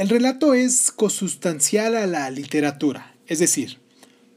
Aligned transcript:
El 0.00 0.08
relato 0.08 0.54
es 0.54 0.90
cosustancial 0.92 1.94
a 1.94 2.06
la 2.06 2.30
literatura, 2.30 3.14
es 3.26 3.38
decir, 3.38 3.80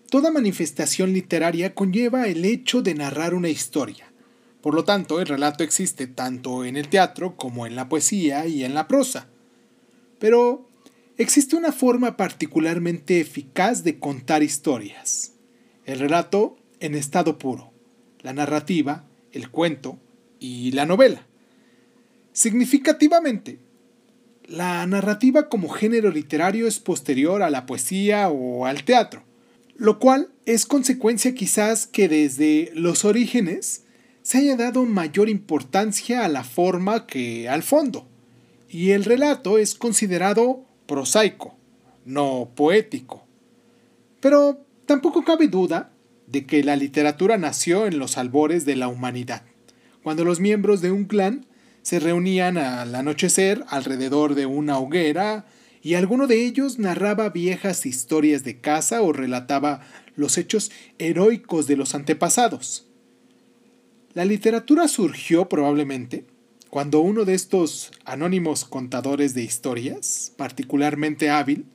toda 0.09 0.29
manifestación 0.29 1.13
literaria 1.13 1.74
conlleva 1.74 2.28
el 2.28 2.43
hecho 2.43 2.82
de 2.82 2.93
narrar 2.93 3.33
una 3.33 3.47
historia. 3.47 4.12
Por 4.60 4.73
lo 4.73 4.84
tanto, 4.84 5.21
el 5.21 5.26
relato 5.26 5.63
existe 5.63 6.05
tanto 6.05 6.65
en 6.65 6.76
el 6.76 6.89
teatro 6.89 7.38
como 7.38 7.65
en 7.65 7.78
la 7.78 7.88
poesía 7.88 8.46
y 8.46 8.65
en 8.65 8.73
la 8.73 8.89
prosa. 8.89 9.29
Pero 10.20 10.68
existe 11.18 11.56
una 11.56 11.72
forma 11.72 12.18
particularmente 12.18 13.22
eficaz 13.22 13.86
de 13.86 14.00
contar 14.00 14.44
historias. 14.44 15.32
El 15.86 16.00
relato 16.00 16.58
en 16.82 16.94
estado 16.94 17.38
puro, 17.38 17.72
la 18.20 18.34
narrativa, 18.34 19.05
el 19.32 19.50
cuento 19.50 19.98
y 20.41 20.72
la 20.72 20.86
novela. 20.86 21.26
Significativamente, 22.34 23.59
la 24.48 24.85
narrativa 24.88 25.49
como 25.49 25.70
género 25.70 26.12
literario 26.12 26.67
es 26.67 26.80
posterior 26.80 27.43
a 27.43 27.49
la 27.49 27.65
poesía 27.65 28.29
o 28.29 28.65
al 28.65 28.84
teatro, 28.84 29.23
lo 29.75 29.99
cual 29.99 30.29
es 30.45 30.65
consecuencia 30.65 31.34
quizás 31.34 31.88
que 31.88 32.09
desde 32.09 32.71
los 32.75 33.05
orígenes 33.05 33.84
se 34.21 34.39
haya 34.39 34.55
dado 34.55 34.85
mayor 34.85 35.29
importancia 35.29 36.23
a 36.23 36.29
la 36.29 36.43
forma 36.43 37.05
que 37.05 37.49
al 37.49 37.63
fondo, 37.63 38.07
y 38.70 38.91
el 38.91 39.03
relato 39.03 39.57
es 39.57 39.75
considerado 39.75 40.65
prosaico, 40.87 41.55
no 42.05 42.51
poético. 42.55 43.25
Pero 44.20 44.65
tampoco 44.85 45.23
cabe 45.23 45.48
duda 45.48 45.91
de 46.27 46.45
que 46.45 46.63
la 46.63 46.75
literatura 46.75 47.37
nació 47.37 47.85
en 47.85 47.99
los 47.99 48.17
albores 48.17 48.65
de 48.65 48.75
la 48.75 48.87
humanidad, 48.87 49.43
cuando 50.01 50.23
los 50.23 50.39
miembros 50.39 50.81
de 50.81 50.91
un 50.91 51.05
clan 51.05 51.45
se 51.83 51.99
reunían 51.99 52.57
al 52.57 52.95
anochecer 52.95 53.63
alrededor 53.67 54.35
de 54.35 54.45
una 54.45 54.79
hoguera 54.79 55.45
y 55.81 55.95
alguno 55.95 56.27
de 56.27 56.45
ellos 56.45 56.79
narraba 56.79 57.29
viejas 57.29 57.85
historias 57.85 58.45
de 58.45 58.61
caza 58.61 59.01
o 59.01 59.11
relataba 59.11 59.81
los 60.15 60.37
hechos 60.37 60.71
heroicos 60.98 61.67
de 61.67 61.75
los 61.75 61.93
antepasados. 61.93 62.87
La 64.14 64.23
literatura 64.23 64.88
surgió 64.88 65.50
probablemente 65.50 66.25
cuando 66.70 67.02
uno 67.02 67.25
de 67.25 67.34
estos 67.34 67.92
anónimos 68.06 68.64
contadores 68.64 69.34
de 69.34 69.44
historias, 69.44 70.31
particularmente 70.38 71.30
hábil, 71.30 71.66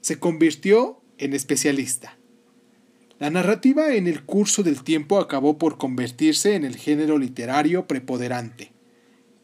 se 0.00 0.18
convirtió 0.18 1.02
en 1.18 1.34
especialista. 1.34 2.16
La 3.18 3.28
narrativa 3.28 3.94
en 3.94 4.06
el 4.06 4.24
curso 4.24 4.62
del 4.62 4.82
tiempo 4.82 5.18
acabó 5.18 5.58
por 5.58 5.76
convertirse 5.76 6.54
en 6.54 6.64
el 6.64 6.76
género 6.76 7.18
literario 7.18 7.86
preponderante 7.86 8.72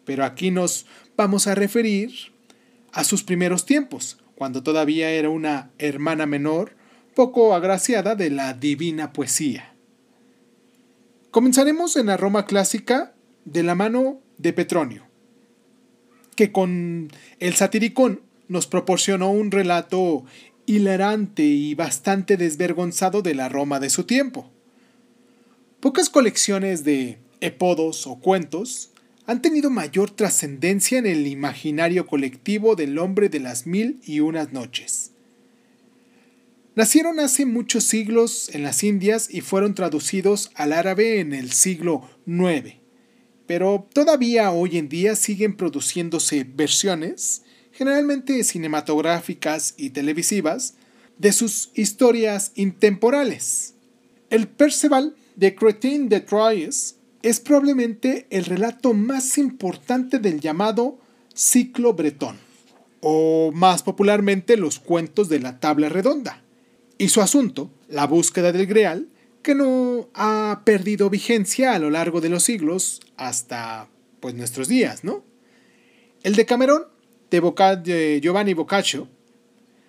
pero 0.06 0.24
aquí 0.24 0.50
nos 0.50 0.86
vamos 1.16 1.46
a 1.46 1.54
referir 1.54 2.12
a 2.92 3.04
sus 3.04 3.22
primeros 3.22 3.66
tiempos, 3.66 4.18
cuando 4.36 4.62
todavía 4.62 5.10
era 5.10 5.28
una 5.28 5.70
hermana 5.78 6.24
menor, 6.24 6.74
poco 7.14 7.54
agraciada 7.54 8.14
de 8.14 8.30
la 8.30 8.54
divina 8.54 9.12
poesía. 9.12 9.74
Comenzaremos 11.30 11.96
en 11.96 12.06
la 12.06 12.16
Roma 12.16 12.46
clásica 12.46 13.12
de 13.44 13.62
la 13.62 13.74
mano 13.74 14.20
de 14.38 14.54
Petronio, 14.54 15.04
que 16.34 16.52
con 16.52 17.10
el 17.40 17.54
satiricón 17.54 18.22
nos 18.48 18.66
proporcionó 18.66 19.30
un 19.30 19.50
relato 19.50 20.24
hilarante 20.66 21.42
y 21.42 21.74
bastante 21.74 22.36
desvergonzado 22.36 23.22
de 23.22 23.34
la 23.34 23.48
Roma 23.48 23.80
de 23.80 23.90
su 23.90 24.04
tiempo. 24.04 24.50
Pocas 25.80 26.10
colecciones 26.10 26.84
de 26.84 27.18
epodos 27.40 28.06
o 28.06 28.16
cuentos 28.16 28.90
han 29.26 29.42
tenido 29.42 29.70
mayor 29.70 30.10
trascendencia 30.10 30.98
en 30.98 31.06
el 31.06 31.26
imaginario 31.26 32.06
colectivo 32.06 32.76
del 32.76 32.98
hombre 32.98 33.28
de 33.28 33.40
las 33.40 33.66
mil 33.66 34.00
y 34.04 34.20
unas 34.20 34.52
noches. 34.52 35.10
Nacieron 36.76 37.18
hace 37.18 37.44
muchos 37.44 37.84
siglos 37.84 38.50
en 38.52 38.62
las 38.62 38.84
Indias 38.84 39.28
y 39.30 39.40
fueron 39.40 39.74
traducidos 39.74 40.50
al 40.54 40.72
árabe 40.72 41.20
en 41.20 41.32
el 41.32 41.50
siglo 41.50 42.08
IX, 42.26 42.74
pero 43.46 43.88
todavía 43.92 44.50
hoy 44.52 44.78
en 44.78 44.88
día 44.88 45.16
siguen 45.16 45.56
produciéndose 45.56 46.44
versiones, 46.44 47.42
generalmente 47.72 48.44
cinematográficas 48.44 49.74
y 49.76 49.90
televisivas, 49.90 50.74
de 51.18 51.32
sus 51.32 51.70
historias 51.74 52.52
intemporales. 52.54 53.74
El 54.28 54.46
Perceval 54.46 55.16
de 55.34 55.54
Cretin 55.54 56.08
de 56.08 56.20
Troyes 56.20 56.95
es 57.26 57.40
probablemente 57.40 58.28
el 58.30 58.44
relato 58.44 58.94
más 58.94 59.36
importante 59.36 60.20
del 60.20 60.38
llamado 60.38 61.00
ciclo 61.34 61.92
bretón, 61.92 62.36
o 63.00 63.50
más 63.52 63.82
popularmente 63.82 64.56
los 64.56 64.78
cuentos 64.78 65.28
de 65.28 65.40
la 65.40 65.58
tabla 65.58 65.88
redonda, 65.88 66.44
y 66.98 67.08
su 67.08 67.20
asunto, 67.20 67.68
la 67.88 68.06
búsqueda 68.06 68.52
del 68.52 68.66
Greal, 68.66 69.08
que 69.42 69.56
no 69.56 70.08
ha 70.14 70.62
perdido 70.64 71.10
vigencia 71.10 71.74
a 71.74 71.80
lo 71.80 71.90
largo 71.90 72.20
de 72.20 72.28
los 72.28 72.44
siglos 72.44 73.00
hasta 73.16 73.88
pues 74.20 74.36
nuestros 74.36 74.68
días, 74.68 75.02
¿no? 75.02 75.24
El 76.22 76.36
de 76.36 76.46
Camerón, 76.46 76.84
de 77.28 78.20
Giovanni 78.22 78.54
Boccaccio, 78.54 79.08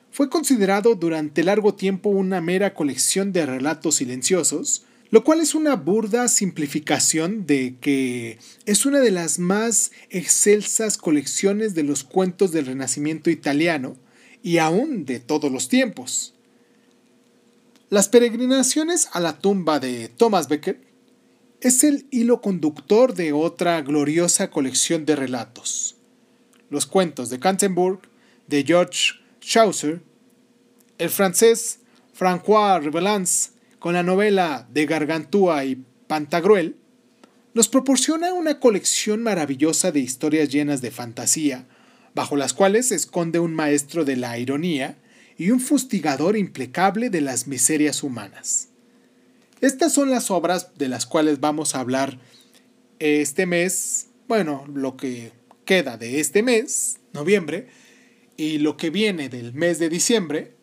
fue 0.10 0.28
considerado 0.28 0.96
durante 0.96 1.44
largo 1.44 1.76
tiempo 1.76 2.10
una 2.10 2.42
mera 2.42 2.74
colección 2.74 3.32
de 3.32 3.46
relatos 3.46 3.94
silenciosos 3.94 4.87
lo 5.10 5.24
cual 5.24 5.40
es 5.40 5.56
una 5.56 5.76
burda 5.76 6.28
simplificación 6.28 7.46
de 7.46 7.76
que 7.80 8.40
es 8.66 8.86
una 8.86 9.00
de 9.00 9.12
las 9.12 9.40
más 9.40 9.92
excelsas 10.10 10.98
colecciones 10.98 11.76
de 11.76 11.84
los 11.84 12.04
cuentos 12.04 12.52
del 12.52 12.66
Renacimiento 12.66 13.30
italiano 13.30 13.96
y 14.44 14.58
aún 14.58 15.06
de 15.06 15.20
todos 15.20 15.52
los 15.52 15.70
tiempos. 15.70 16.34
Las 17.90 18.10
peregrinaciones 18.10 19.08
a 19.14 19.22
la 19.22 19.40
tumba 19.40 19.80
de 19.80 20.10
Thomas 20.10 20.50
Becket 20.50 20.82
es 21.62 21.84
el 21.84 22.06
hilo 22.12 22.42
conductor 22.42 23.14
de 23.14 23.32
otra 23.34 23.82
gloriosa 23.82 24.52
colección 24.52 25.06
de 25.06 25.16
relatos. 25.16 25.96
Los 26.70 26.86
cuentos 26.86 27.30
de 27.30 27.40
Canterbury 27.40 28.00
de 28.48 28.64
George 28.64 29.14
Chaucer, 29.40 30.02
el 30.98 31.10
francés 31.10 31.80
François 32.18 32.84
Rabelais 32.84 33.54
con 33.80 33.94
la 33.94 34.04
novela 34.04 34.68
de 34.72 34.86
Gargantúa 34.86 35.66
y 35.66 35.84
Pantagruel, 36.08 36.78
nos 37.54 37.68
proporciona 37.68 38.34
una 38.34 38.60
colección 38.60 39.24
maravillosa 39.24 39.92
de 39.92 40.00
historias 40.00 40.50
llenas 40.50 40.82
de 40.82 40.92
fantasía, 40.92 41.66
bajo 42.14 42.36
las 42.36 42.54
cuales 42.54 42.90
se 42.90 42.96
esconde 42.96 43.40
un 43.40 43.54
maestro 43.54 44.06
de 44.06 44.16
la 44.16 44.38
ironía 44.38 44.98
y 45.38 45.52
un 45.52 45.60
fustigador 45.60 46.38
implacable 46.38 47.10
de 47.10 47.22
las 47.22 47.48
miserias 47.48 48.04
humanas. 48.04 48.70
Estas 49.62 49.94
son 49.94 50.12
las 50.12 50.30
obras 50.30 50.78
de 50.78 50.88
las 50.88 51.06
cuales 51.06 51.40
vamos 51.40 51.74
a 51.74 51.80
hablar 51.80 52.20
este 53.00 53.46
mes, 53.46 54.08
bueno, 54.28 54.66
lo 54.74 54.98
que 54.98 55.32
queda 55.66 55.98
de 55.98 56.20
este 56.20 56.44
mes, 56.44 56.98
noviembre, 57.14 57.68
y 58.36 58.60
lo 58.60 58.78
que 58.78 58.92
viene 58.92 59.30
del 59.30 59.54
mes 59.54 59.80
de 59.80 59.90
diciembre, 59.90 60.54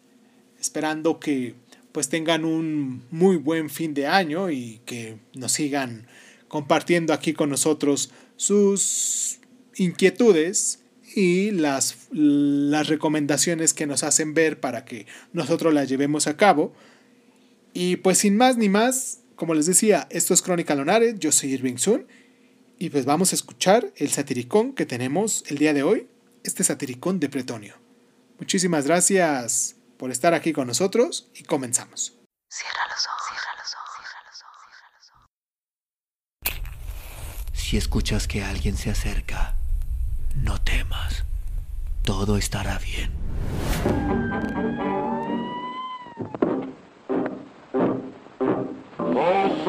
esperando 0.61 1.19
que 1.19 1.55
pues 1.94 2.09
tengan 2.09 2.44
un 2.44 3.05
muy 3.12 3.37
buen 3.37 3.71
fin 3.71 3.94
de 3.94 4.09
año 4.09 4.50
y 4.50 4.81
que 4.84 5.16
nos 5.32 5.53
sigan 5.53 6.09
compartiendo 6.49 7.12
aquí 7.12 7.34
con 7.34 7.50
nosotros 7.50 8.10
sus 8.34 9.38
inquietudes 9.77 10.81
y 11.15 11.53
las, 11.53 12.09
las 12.10 12.88
recomendaciones 12.88 13.75
que 13.75 13.87
nos 13.87 14.03
hacen 14.03 14.34
ver 14.34 14.59
para 14.59 14.84
que 14.84 15.06
nosotros 15.33 15.72
las 15.72 15.88
llevemos 15.88 16.27
a 16.27 16.37
cabo. 16.37 16.75
Y 17.72 17.94
pues 17.99 18.19
sin 18.19 18.37
más 18.37 18.56
ni 18.56 18.69
más, 18.69 19.21
como 19.37 19.54
les 19.54 19.66
decía, 19.66 20.09
esto 20.10 20.34
es 20.34 20.43
Crónica 20.43 20.75
Lonares, 20.75 21.21
yo 21.21 21.31
soy 21.31 21.53
Irving 21.53 21.77
Sun 21.77 22.09
y 22.77 22.91
pues 22.91 23.04
vamos 23.04 23.31
a 23.31 23.37
escuchar 23.37 23.93
el 23.94 24.09
satiricón 24.10 24.72
que 24.72 24.84
tenemos 24.84 25.44
el 25.47 25.59
día 25.59 25.72
de 25.72 25.84
hoy, 25.84 26.09
este 26.43 26.65
satiricón 26.65 27.21
de 27.21 27.28
Pretonio. 27.28 27.77
Muchísimas 28.41 28.84
gracias 28.84 29.73
por 29.99 30.11
estar 30.11 30.35
aquí 30.35 30.53
con 30.53 30.67
nosotros 30.67 31.31
y 31.35 31.45
comenzamos. 31.45 32.15
Cierra 32.49 32.87
los 32.89 33.07
ojos, 33.07 33.23
cierra 33.29 33.55
los 33.59 33.75
ojos, 33.75 33.91
cierra 33.97 34.21
los 34.27 34.43
ojos, 34.43 34.63
cierra 34.77 34.91
los 34.99 35.11
ojos. 35.11 35.29
Si 37.53 37.77
escuchas 37.77 38.29
que 38.29 38.45
alguien 38.45 38.77
se 38.77 38.91
acerca, 38.91 39.57
no 40.35 40.61
temas. 40.61 41.25
Todo 42.03 42.37
estará 42.37 42.79
bien. 42.79 43.13
Oh, 48.99 49.65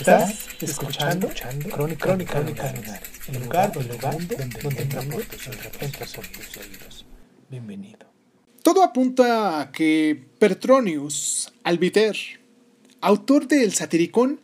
Estás 0.00 0.48
escuchando, 0.62 1.28
Crónica, 1.70 2.06
Crónica, 2.06 2.32
Crónica 2.32 3.00
el 3.28 3.42
lugar, 3.42 3.70
el 3.78 3.86
lugar 3.86 4.14
donde, 4.14 4.36
donde, 4.36 4.84
donde 4.86 5.08
por 6.14 6.26
tus 6.28 6.56
oídos. 6.56 7.04
Bienvenido. 7.50 8.06
Todo 8.62 8.82
apunta 8.82 9.60
a 9.60 9.70
que 9.70 10.24
Petronius 10.38 11.52
Albiter, 11.64 12.16
autor 13.02 13.46
del 13.46 13.74
Satiricón, 13.74 14.40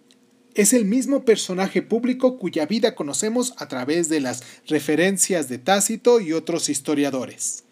es 0.54 0.74
el 0.74 0.84
mismo 0.84 1.24
personaje 1.24 1.80
público 1.80 2.36
cuya 2.36 2.66
vida 2.66 2.94
conocemos 2.94 3.54
a 3.56 3.66
través 3.66 4.10
de 4.10 4.20
las 4.20 4.42
referencias 4.66 5.48
de 5.48 5.56
Tácito 5.56 6.20
y 6.20 6.34
otros 6.34 6.68
historiadores. 6.68 7.64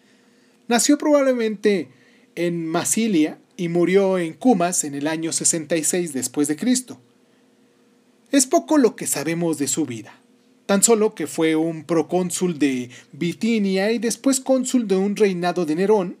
Nació 0.67 0.97
probablemente 0.97 1.89
en 2.33 2.65
Masilia 2.65 3.37
y 3.57 3.69
murió 3.69 4.17
en 4.17 4.33
Cumas 4.33 4.83
en 4.85 4.95
el 4.95 5.05
año 5.05 5.31
66 5.31 6.13
después 6.13 6.47
de 6.47 6.55
Cristo. 6.55 6.99
Es 8.31 8.47
poco 8.47 8.77
lo 8.77 8.95
que 8.95 9.07
sabemos 9.07 9.57
de 9.57 9.67
su 9.67 9.85
vida. 9.85 10.19
Tan 10.65 10.81
solo 10.81 11.13
que 11.13 11.27
fue 11.27 11.55
un 11.55 11.83
procónsul 11.83 12.57
de 12.57 12.89
Bitinia 13.11 13.91
y 13.91 13.99
después 13.99 14.39
cónsul 14.39 14.87
de 14.87 14.95
un 14.95 15.15
reinado 15.15 15.65
de 15.65 15.75
Nerón, 15.75 16.17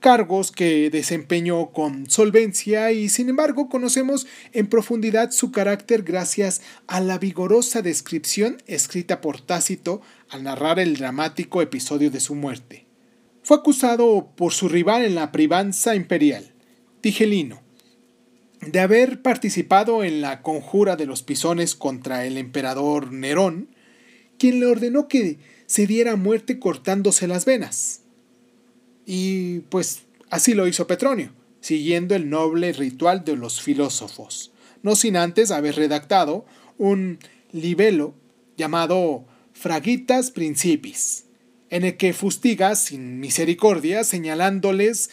cargos 0.00 0.50
que 0.50 0.90
desempeñó 0.90 1.70
con 1.70 2.10
solvencia 2.10 2.90
y 2.90 3.08
sin 3.08 3.28
embargo 3.28 3.68
conocemos 3.68 4.26
en 4.52 4.66
profundidad 4.66 5.30
su 5.30 5.52
carácter 5.52 6.02
gracias 6.02 6.62
a 6.88 7.00
la 7.00 7.18
vigorosa 7.18 7.82
descripción 7.82 8.60
escrita 8.66 9.20
por 9.20 9.40
Tácito 9.40 10.00
al 10.30 10.42
narrar 10.42 10.80
el 10.80 10.96
dramático 10.96 11.62
episodio 11.62 12.10
de 12.10 12.20
su 12.20 12.34
muerte. 12.34 12.86
Fue 13.42 13.58
acusado 13.58 14.30
por 14.34 14.52
su 14.52 14.68
rival 14.68 15.04
en 15.04 15.14
la 15.14 15.32
privanza 15.32 15.94
imperial, 15.94 16.52
Tigelino, 17.00 17.60
de 18.60 18.80
haber 18.80 19.22
participado 19.22 20.04
en 20.04 20.20
la 20.20 20.42
conjura 20.42 20.96
de 20.96 21.06
los 21.06 21.22
pisones 21.22 21.74
contra 21.74 22.26
el 22.26 22.36
emperador 22.36 23.12
Nerón, 23.12 23.68
quien 24.38 24.60
le 24.60 24.66
ordenó 24.66 25.08
que 25.08 25.38
se 25.66 25.86
diera 25.86 26.16
muerte 26.16 26.58
cortándose 26.58 27.26
las 27.26 27.44
venas. 27.44 28.02
Y 29.06 29.60
pues 29.70 30.02
así 30.28 30.54
lo 30.54 30.68
hizo 30.68 30.86
Petronio, 30.86 31.32
siguiendo 31.60 32.14
el 32.14 32.28
noble 32.28 32.72
ritual 32.72 33.24
de 33.24 33.36
los 33.36 33.60
filósofos, 33.62 34.52
no 34.82 34.94
sin 34.94 35.16
antes 35.16 35.50
haber 35.50 35.76
redactado 35.76 36.44
un 36.78 37.18
libelo 37.52 38.14
llamado 38.56 39.24
Fragitas 39.52 40.30
Principis, 40.30 41.24
en 41.70 41.84
el 41.84 41.96
que 41.96 42.12
fustiga 42.12 42.74
sin 42.76 43.20
misericordia 43.20 44.04
señalándoles 44.04 45.10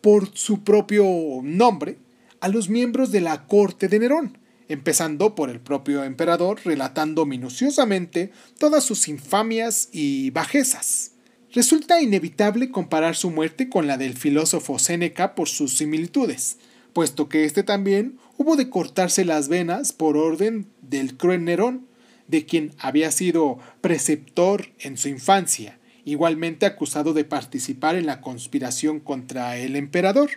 por 0.00 0.30
su 0.36 0.64
propio 0.64 1.04
nombre 1.42 1.98
a 2.40 2.48
los 2.48 2.68
miembros 2.68 3.12
de 3.12 3.20
la 3.20 3.46
corte 3.46 3.88
de 3.88 3.98
Nerón, 3.98 4.38
empezando 4.68 5.34
por 5.34 5.50
el 5.50 5.60
propio 5.60 6.04
emperador, 6.04 6.60
relatando 6.64 7.26
minuciosamente 7.26 8.32
todas 8.58 8.84
sus 8.84 9.08
infamias 9.08 9.88
y 9.92 10.30
bajezas. 10.30 11.12
Resulta 11.52 12.00
inevitable 12.00 12.70
comparar 12.70 13.16
su 13.16 13.30
muerte 13.30 13.68
con 13.68 13.86
la 13.88 13.98
del 13.98 14.16
filósofo 14.16 14.78
Séneca 14.78 15.34
por 15.34 15.48
sus 15.48 15.76
similitudes, 15.76 16.58
puesto 16.92 17.28
que 17.28 17.44
éste 17.44 17.64
también 17.64 18.18
hubo 18.38 18.56
de 18.56 18.70
cortarse 18.70 19.24
las 19.24 19.48
venas 19.48 19.92
por 19.92 20.16
orden 20.16 20.66
del 20.82 21.16
cruel 21.16 21.44
Nerón, 21.44 21.88
de 22.28 22.46
quien 22.46 22.72
había 22.78 23.10
sido 23.10 23.58
preceptor 23.80 24.68
en 24.78 24.96
su 24.96 25.08
infancia, 25.08 25.80
igualmente 26.04 26.64
acusado 26.64 27.12
de 27.12 27.24
participar 27.24 27.96
en 27.96 28.06
la 28.06 28.20
conspiración 28.20 29.00
contra 29.00 29.56
el 29.56 29.74
emperador. 29.74 30.30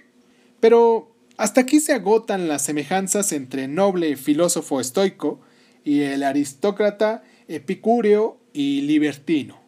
Pero 0.59 1.12
hasta 1.43 1.59
aquí 1.59 1.81
se 1.81 1.91
agotan 1.91 2.47
las 2.47 2.63
semejanzas 2.63 3.33
entre 3.33 3.67
noble 3.67 4.15
filósofo 4.15 4.79
estoico 4.79 5.41
y 5.83 5.99
el 6.03 6.23
aristócrata 6.23 7.21
epicúreo 7.49 8.39
y 8.53 8.83
libertino. 8.83 9.59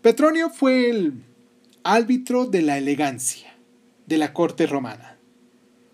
Petronio 0.00 0.48
fue 0.48 0.88
el 0.88 1.12
árbitro 1.84 2.46
de 2.46 2.62
la 2.62 2.78
elegancia 2.78 3.54
de 4.06 4.16
la 4.16 4.32
corte 4.32 4.66
romana, 4.66 5.18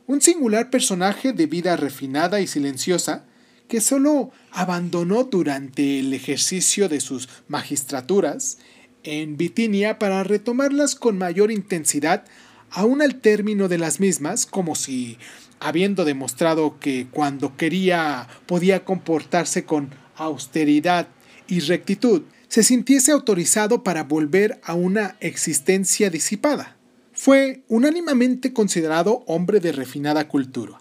un 0.07 0.21
singular 0.21 0.71
personaje 0.71 1.33
de 1.33 1.47
vida 1.47 1.75
refinada 1.75 2.41
y 2.41 2.47
silenciosa 2.47 3.25
que 3.67 3.81
solo 3.81 4.31
abandonó 4.53 5.25
durante 5.25 5.99
el 5.99 6.15
ejercicio 6.15 6.89
de 6.89 7.01
sus 7.01 7.29
magistraturas 7.49 8.59
en 9.03 9.37
Bitinia 9.37 9.99
para 9.99 10.23
retomarlas 10.23 10.95
con 10.95 11.19
mayor 11.19 11.51
intensidad 11.51 12.27
aún 12.73 13.03
al 13.03 13.17
término 13.17 13.69
de 13.69 13.79
las 13.79 14.01
mismas, 14.01 14.47
como 14.47 14.75
si, 14.75 15.19
habiendo 15.61 16.05
demostrado 16.05 16.79
que 16.81 17.07
cuando 17.11 17.57
quería 17.57 18.29
podía 18.47 18.85
comportarse 18.85 19.65
con 19.65 19.91
austeridad 20.17 21.09
y 21.47 21.61
rectitud, 21.61 22.23
se 22.49 22.63
sintiese 22.63 23.13
autorizado 23.13 23.83
para 23.83 24.05
volver 24.05 24.61
a 24.65 24.75
una 24.75 25.17
existencia 25.21 26.11
disipada. 26.11 26.77
Fue 27.13 27.63
unánimemente 27.69 28.53
considerado 28.53 29.23
hombre 29.27 29.61
de 29.61 29.73
refinada 29.73 30.29
cultura, 30.29 30.81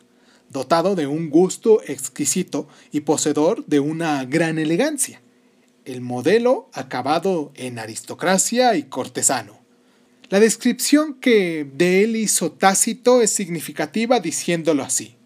dotado 0.49 0.95
de 0.95 1.07
un 1.07 1.29
gusto 1.29 1.81
exquisito 1.85 2.67
y 2.91 3.01
poseedor 3.01 3.65
de 3.67 3.79
una 3.79 4.25
gran 4.25 4.59
elegancia, 4.59 5.21
el 5.85 6.01
modelo 6.01 6.69
acabado 6.73 7.51
en 7.55 7.79
aristocracia 7.79 8.75
y 8.75 8.83
cortesano. 8.83 9.60
La 10.31 10.39
descripción 10.39 11.15
que 11.15 11.69
de 11.73 12.05
él 12.05 12.15
hizo 12.15 12.53
Tácito 12.53 13.21
es 13.21 13.31
significativa 13.31 14.21
diciéndolo 14.21 14.81
así. 14.81 15.17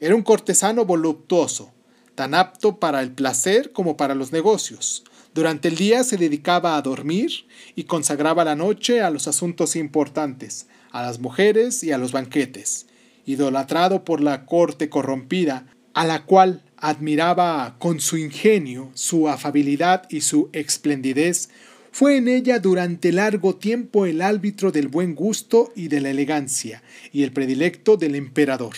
Era 0.00 0.14
un 0.14 0.22
cortesano 0.22 0.86
voluptuoso, 0.86 1.74
tan 2.14 2.32
apto 2.32 2.78
para 2.78 3.02
el 3.02 3.12
placer 3.12 3.70
como 3.72 3.98
para 3.98 4.14
los 4.14 4.32
negocios. 4.32 5.04
Durante 5.34 5.68
el 5.68 5.76
día 5.76 6.04
se 6.04 6.16
dedicaba 6.16 6.78
a 6.78 6.80
dormir 6.80 7.30
y 7.76 7.84
consagraba 7.84 8.42
la 8.42 8.56
noche 8.56 9.02
a 9.02 9.10
los 9.10 9.28
asuntos 9.28 9.76
importantes, 9.76 10.68
a 10.90 11.02
las 11.02 11.18
mujeres 11.18 11.84
y 11.84 11.92
a 11.92 11.98
los 11.98 12.12
banquetes. 12.12 12.86
Idolatrado 13.26 14.06
por 14.06 14.22
la 14.22 14.46
corte 14.46 14.88
corrompida, 14.88 15.66
a 15.92 16.06
la 16.06 16.24
cual 16.24 16.62
admiraba 16.78 17.76
con 17.78 18.00
su 18.00 18.16
ingenio, 18.16 18.90
su 18.94 19.28
afabilidad 19.28 20.04
y 20.08 20.22
su 20.22 20.48
esplendidez, 20.54 21.50
fue 21.92 22.16
en 22.16 22.28
ella 22.28 22.58
durante 22.58 23.12
largo 23.12 23.56
tiempo 23.56 24.06
el 24.06 24.22
árbitro 24.22 24.72
del 24.72 24.88
buen 24.88 25.14
gusto 25.14 25.72
y 25.74 25.88
de 25.88 26.00
la 26.00 26.10
elegancia, 26.10 26.82
y 27.12 27.22
el 27.22 27.32
predilecto 27.32 27.96
del 27.96 28.14
emperador. 28.14 28.74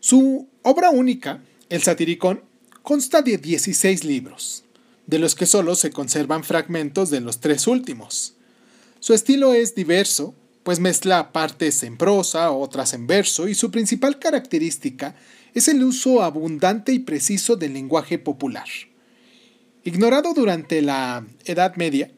Su 0.00 0.48
obra 0.62 0.90
única, 0.90 1.42
el 1.68 1.82
Satiricón, 1.82 2.42
consta 2.82 3.22
de 3.22 3.38
16 3.38 4.04
libros, 4.04 4.64
de 5.06 5.18
los 5.18 5.34
que 5.34 5.46
solo 5.46 5.74
se 5.74 5.90
conservan 5.90 6.44
fragmentos 6.44 7.10
de 7.10 7.20
los 7.20 7.40
tres 7.40 7.66
últimos. 7.66 8.34
Su 9.00 9.14
estilo 9.14 9.52
es 9.52 9.74
diverso, 9.74 10.34
pues 10.62 10.80
mezcla 10.80 11.32
partes 11.32 11.82
en 11.82 11.98
prosa, 11.98 12.50
otras 12.50 12.94
en 12.94 13.06
verso, 13.06 13.48
y 13.48 13.54
su 13.54 13.70
principal 13.70 14.18
característica 14.18 15.14
es 15.52 15.68
el 15.68 15.84
uso 15.84 16.22
abundante 16.22 16.92
y 16.92 17.00
preciso 17.00 17.56
del 17.56 17.74
lenguaje 17.74 18.18
popular. 18.18 18.66
Ignorado 19.84 20.32
durante 20.32 20.80
la 20.80 21.26
Edad 21.44 21.76
Media, 21.76 22.10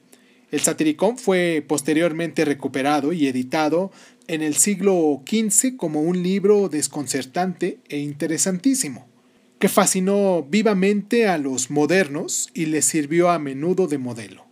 el 0.50 0.60
satiricón 0.60 1.18
fue 1.18 1.64
posteriormente 1.66 2.44
recuperado 2.44 3.12
y 3.12 3.26
editado 3.26 3.90
en 4.28 4.42
el 4.42 4.54
siglo 4.54 5.22
XV 5.26 5.76
como 5.76 6.02
un 6.02 6.22
libro 6.22 6.68
desconcertante 6.68 7.78
e 7.88 7.98
interesantísimo, 7.98 9.06
que 9.58 9.68
fascinó 9.68 10.46
vivamente 10.48 11.28
a 11.28 11.38
los 11.38 11.70
modernos 11.70 12.50
y 12.54 12.66
les 12.66 12.84
sirvió 12.84 13.30
a 13.30 13.38
menudo 13.38 13.86
de 13.86 13.98
modelo. 13.98 14.44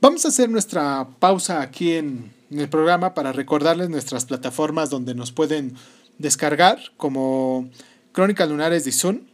Vamos 0.00 0.24
a 0.24 0.28
hacer 0.28 0.48
nuestra 0.48 1.08
pausa 1.18 1.60
aquí 1.60 1.92
en, 1.92 2.32
el 2.50 2.68
programa 2.68 3.14
para 3.14 3.32
recordarles 3.32 3.90
nuestras 3.90 4.24
plataformas 4.24 4.90
donde 4.90 5.14
nos 5.14 5.30
pueden 5.30 5.74
descargar, 6.18 6.80
como 6.96 7.70
Crónicas 8.12 8.48
Lunares 8.48 8.84
de 8.84 8.90
Sun, 8.90 9.30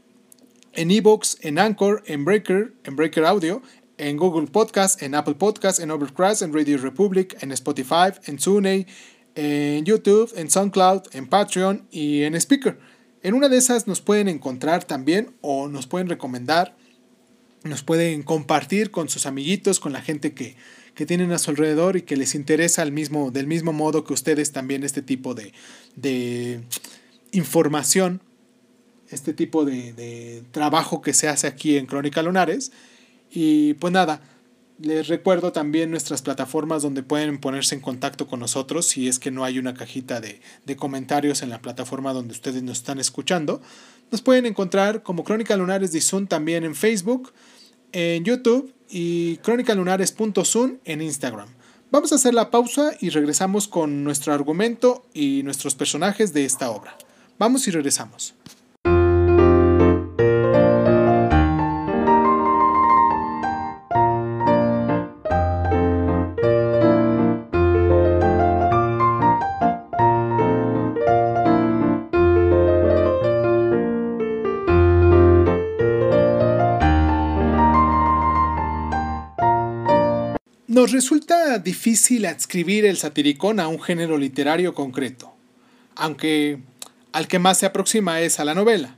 en 0.75 0.91
Evox, 0.91 1.39
en 1.41 1.59
Anchor, 1.59 2.03
en 2.07 2.27
Breaker, 2.27 2.75
en 2.85 2.97
Breaker 2.97 3.25
Audio, 3.25 3.63
en 3.99 4.17
Google 4.17 4.47
Podcast, 4.47 5.03
en 5.03 5.15
Apple 5.15 5.35
Podcast, 5.35 5.81
en 5.81 5.91
Overcast, 5.91 6.43
en 6.43 6.53
Radio 6.53 6.79
Republic, 6.79 7.37
en 7.43 7.53
Spotify, 7.53 8.13
en 8.25 8.39
Zune, 8.39 8.87
en 9.35 9.85
YouTube, 9.85 10.33
en 10.37 10.51
SoundCloud, 10.51 11.03
en 11.13 11.29
Patreon 11.29 11.87
y 11.91 12.23
en 12.23 12.35
Speaker. 12.35 12.79
En 13.23 13.35
una 13.35 13.49
de 13.49 13.57
esas 13.57 13.87
nos 13.87 14.01
pueden 14.01 14.29
encontrar 14.29 14.85
también 14.85 15.35
o 15.41 15.69
nos 15.69 15.87
pueden 15.87 16.09
recomendar, 16.09 16.77
nos 17.65 17.83
pueden 17.83 18.23
compartir 18.23 18.91
con 18.91 19.09
sus 19.09 19.27
amiguitos, 19.27 19.81
con 19.81 19.93
la 19.93 20.03
gente 20.03 20.33
que, 20.33 20.57
tienen 21.07 21.31
a 21.33 21.39
su 21.39 21.51
alrededor 21.51 21.99
y 21.99 22.03
que 22.03 22.17
les 22.17 22.35
interesa 22.35 22.81
al 22.81 22.91
mismo, 22.91 23.31
del 23.31 23.47
mismo 23.47 23.75
modo 23.75 24.03
que 24.05 24.15
ustedes 24.15 24.53
también 24.53 24.83
este 24.83 25.03
tipo 25.03 25.35
de, 25.35 25.53
de 25.95 26.63
información, 27.33 28.23
este 29.11 29.35
tipo 29.35 29.67
de, 29.67 29.93
de 29.93 30.43
trabajo 30.53 31.03
que 31.03 31.13
se 31.13 31.29
hace 31.29 31.49
aquí 31.49 31.77
en 31.77 31.85
Crónica 31.85 32.23
Lunares. 32.23 32.73
Y 33.31 33.75
pues 33.75 33.93
nada, 33.93 34.21
Les 34.79 35.09
recuerdo 35.09 35.53
también 35.53 35.91
nuestras 35.91 36.21
plataformas 36.21 36.83
donde 36.83 37.03
pueden 37.03 37.39
ponerse 37.39 37.75
en 37.75 37.81
contacto 37.81 38.27
con 38.27 38.41
nosotros 38.41 38.87
si 38.87 39.09
es 39.09 39.19
que 39.19 39.31
no 39.31 39.43
hay 39.43 39.59
una 39.59 39.73
cajita 39.73 40.21
de, 40.21 40.43
de, 40.67 40.77
comentarios 40.77 41.41
en 41.41 41.49
la 41.49 41.63
plataforma 41.63 42.13
donde 42.13 42.33
ustedes 42.33 42.63
nos 42.63 42.79
están 42.79 42.99
escuchando. 42.99 43.63
Nos 44.11 44.21
pueden 44.21 44.45
encontrar 44.45 45.03
como 45.03 45.25
Crónica 45.25 45.57
Lunares 45.57 45.93
de 45.93 46.03
Zoom 46.03 46.27
también 46.27 46.63
en 46.63 46.75
Facebook, 46.75 47.33
en 47.93 48.25
YouTube 48.25 48.75
y 48.91 49.39
crónicalunares.zoom 49.39 50.79
en 50.85 51.01
Instagram. 51.01 51.49
Vamos 51.91 52.13
a 52.13 52.17
hacer 52.17 52.35
la 52.35 52.51
pausa 52.51 52.93
y 53.01 53.11
regresamos 53.11 53.69
con 53.69 54.05
nuestro 54.05 54.33
argumento 54.33 55.07
y 55.15 55.43
nuestros 55.45 55.75
personajes 55.75 56.33
de 56.33 56.45
esta 56.45 56.71
obra. 56.71 56.97
Vamos 57.39 57.67
y 57.69 57.71
regresamos. 57.71 58.35
Difícil 81.59 82.27
adscribir 82.27 82.85
el 82.85 82.97
satiricón 82.97 83.61
a 83.61 83.69
un 83.69 83.81
género 83.81 84.19
literario 84.19 84.75
concreto, 84.75 85.35
aunque 85.95 86.61
al 87.13 87.29
que 87.29 87.39
más 87.39 87.59
se 87.59 87.67
aproxima 87.67 88.21
es 88.21 88.41
a 88.41 88.45
la 88.45 88.55
novela, 88.55 88.97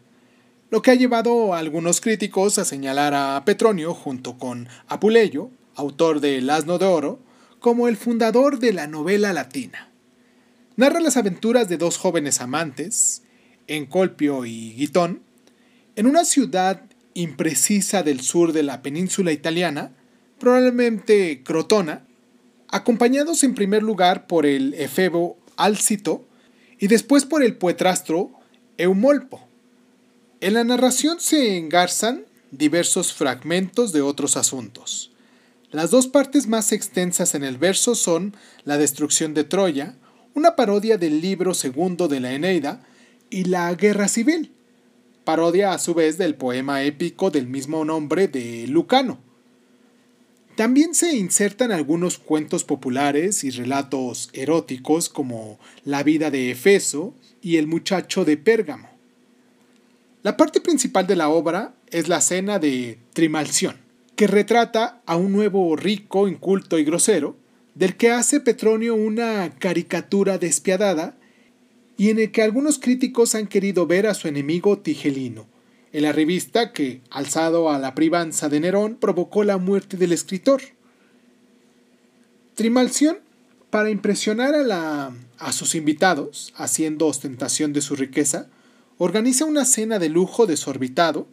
lo 0.71 0.83
que 0.83 0.90
ha 0.90 0.95
llevado 0.95 1.55
a 1.55 1.59
algunos 1.59 2.00
críticos 2.00 2.59
a 2.59 2.64
señalar 2.64 3.14
a 3.14 3.43
Petronio 3.45 3.95
junto 3.95 4.38
con 4.38 4.69
Apuleyo, 4.87 5.50
autor 5.75 6.21
de 6.21 6.38
El 6.38 6.50
asno 6.50 6.78
de 6.78 6.87
oro, 6.87 7.21
como 7.61 7.88
el 7.88 7.97
fundador 7.97 8.59
de 8.59 8.73
la 8.73 8.87
novela 8.87 9.33
latina. 9.33 9.90
Narra 10.76 11.00
las 11.00 11.17
aventuras 11.17 11.69
de 11.69 11.76
dos 11.76 11.97
jóvenes 11.97 12.40
amantes, 12.40 13.23
Encolpio 13.67 14.45
y 14.45 14.75
Guitón, 14.75 15.23
en 15.97 16.07
una 16.07 16.25
ciudad 16.25 16.83
imprecisa 17.14 18.02
del 18.02 18.21
sur 18.21 18.52
de 18.52 18.62
la 18.62 18.83
península 18.83 19.33
italiana, 19.33 19.93
probablemente 20.38 21.43
Crotona, 21.45 22.08
acompañados 22.69 23.45
en 23.45 23.55
primer 23.55 23.83
lugar 23.83 24.27
por 24.27 24.47
el 24.47 24.75
efebo 24.75 25.39
Alcito 25.57 26.27
y 26.79 26.87
después 26.87 27.25
por 27.25 27.43
el 27.43 27.57
poetrastro 27.57 28.31
Eumolpo. 28.77 29.41
En 30.41 30.55
la 30.55 30.65
narración 30.65 31.19
se 31.21 31.57
engarzan 31.57 32.25
diversos 32.51 33.13
fragmentos 33.13 33.93
de 33.93 34.03
otros 34.03 34.37
asuntos. 34.37 35.13
Las 35.71 35.91
dos 35.91 36.07
partes 36.07 36.47
más 36.47 36.73
extensas 36.73 37.35
en 37.35 37.45
el 37.45 37.59
verso 37.59 37.95
son 37.95 38.35
la 38.65 38.79
destrucción 38.79 39.35
de 39.35 39.45
Troya, 39.45 39.97
una 40.35 40.57
parodia 40.57 40.97
del 40.97 41.21
libro 41.21 41.53
segundo 41.55 42.09
de 42.09 42.21
la 42.21 42.33
Eneida, 42.33 42.87
y 43.31 43.45
la 43.45 43.75
guerra 43.75 44.09
civil, 44.09 44.55
parodia 45.25 45.73
a 45.73 45.79
su 45.79 45.93
vez 45.93 46.17
del 46.17 46.37
poema 46.37 46.83
épico 46.83 47.31
del 47.31 47.47
mismo 47.47 47.85
nombre 47.85 48.29
de 48.29 48.67
Lucano. 48.69 49.19
También 50.59 50.93
se 50.93 51.17
insertan 51.17 51.71
algunos 51.71 52.19
cuentos 52.19 52.65
populares 52.65 53.45
y 53.45 53.50
relatos 53.50 54.29
eróticos 54.33 55.09
como 55.09 55.61
La 55.85 56.03
vida 56.03 56.33
de 56.33 56.50
Efeso 56.50 57.15
y 57.41 57.59
El 57.59 57.69
muchacho 57.69 58.25
de 58.25 58.37
Pérgamo. 58.37 58.91
La 60.25 60.37
parte 60.37 60.61
principal 60.61 61.07
de 61.07 61.15
la 61.15 61.29
obra 61.29 61.77
es 61.93 62.09
la 62.09 62.21
cena 62.21 62.59
de 62.59 62.99
Trimalción, 63.12 63.77
que 64.17 64.27
retrata 64.27 65.00
a 65.07 65.15
un 65.15 65.31
nuevo 65.31 65.77
rico, 65.77 66.27
inculto 66.27 66.77
y 66.77 66.83
grosero, 66.83 67.37
del 67.77 67.97
que 67.97 68.11
hace 68.11 68.41
Petronio 68.41 68.97
una 68.97 69.50
caricatura 69.61 70.38
despiadada 70.38 71.17
y 71.97 72.11
en 72.11 72.19
el 72.19 72.33
que 72.33 72.43
algunos 72.43 72.81
críticos 72.81 73.37
han 73.37 73.47
querido 73.47 73.87
ver 73.87 74.09
a 74.09 74.15
su 74.15 74.27
enemigo 74.27 74.77
Tigelino, 74.77 75.47
en 75.92 76.02
la 76.02 76.12
revista 76.12 76.73
que, 76.73 77.00
alzado 77.11 77.71
a 77.71 77.78
la 77.78 77.95
privanza 77.95 78.49
de 78.49 78.61
Nerón, 78.61 78.97
provocó 78.97 79.45
la 79.45 79.59
muerte 79.59 79.97
del 79.97 80.12
escritor. 80.12 80.62
Trimalción, 82.54 83.18
para 83.71 83.90
impresionar 83.90 84.54
a, 84.54 84.62
la, 84.62 85.12
a 85.38 85.52
sus 85.52 85.75
invitados, 85.75 86.52
haciendo 86.57 87.07
ostentación 87.07 87.73
de 87.73 87.80
su 87.80 87.97
riqueza, 87.97 88.49
organiza 88.99 89.45
una 89.45 89.64
cena 89.64 89.99
de 89.99 90.09
lujo 90.09 90.47
desorbitado, 90.47 91.28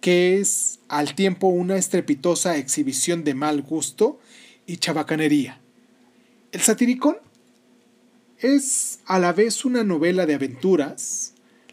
que 0.00 0.40
es 0.40 0.78
al 0.88 1.14
tiempo 1.14 1.48
una 1.48 1.76
estrepitosa 1.76 2.56
exhibición 2.56 3.24
de 3.24 3.34
mal 3.34 3.62
gusto 3.62 4.18
y 4.66 4.78
chabacanería. 4.78 5.60
El 6.52 6.60
satiricón 6.60 7.18
es 8.38 9.00
a 9.06 9.18
la 9.18 9.32
vez 9.32 9.64
una 9.64 9.84
novela 9.84 10.24
de 10.24 10.34
aventuras, 10.34 11.29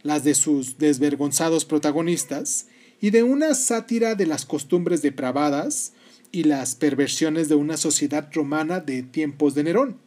las 0.08 0.24
de 0.24 0.36
sus 0.36 0.78
desvergonzados 0.78 1.66
protagonistas, 1.66 2.68
y 3.02 3.10
de 3.10 3.24
una 3.24 3.54
sátira 3.54 4.16
de 4.16 4.26
las 4.26 4.46
costumbres 4.46 5.02
depravadas 5.02 5.92
y 6.32 6.46
las 6.46 6.76
perversiones 6.76 7.50
de 7.50 7.56
una 7.56 7.76
sociedad 7.76 8.30
romana 8.34 8.80
de 8.80 9.04
tiempos 9.04 9.54
de 9.54 9.66
Nerón, 9.66 9.98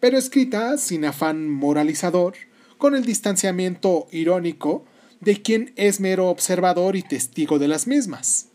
pero 0.00 0.18
escrita 0.18 0.76
sin 0.76 1.06
afán 1.06 1.48
moralizador, 1.48 2.34
con 2.76 2.94
el 2.94 3.04
distanciamiento 3.04 4.06
irónico 4.12 4.84
de 5.20 5.40
quien 5.40 5.72
es 5.76 5.98
mero 5.98 6.28
observador 6.28 6.94
y 6.94 7.02
testigo 7.02 7.58
de 7.58 7.68
las 7.68 7.86
mismas. 7.86 8.48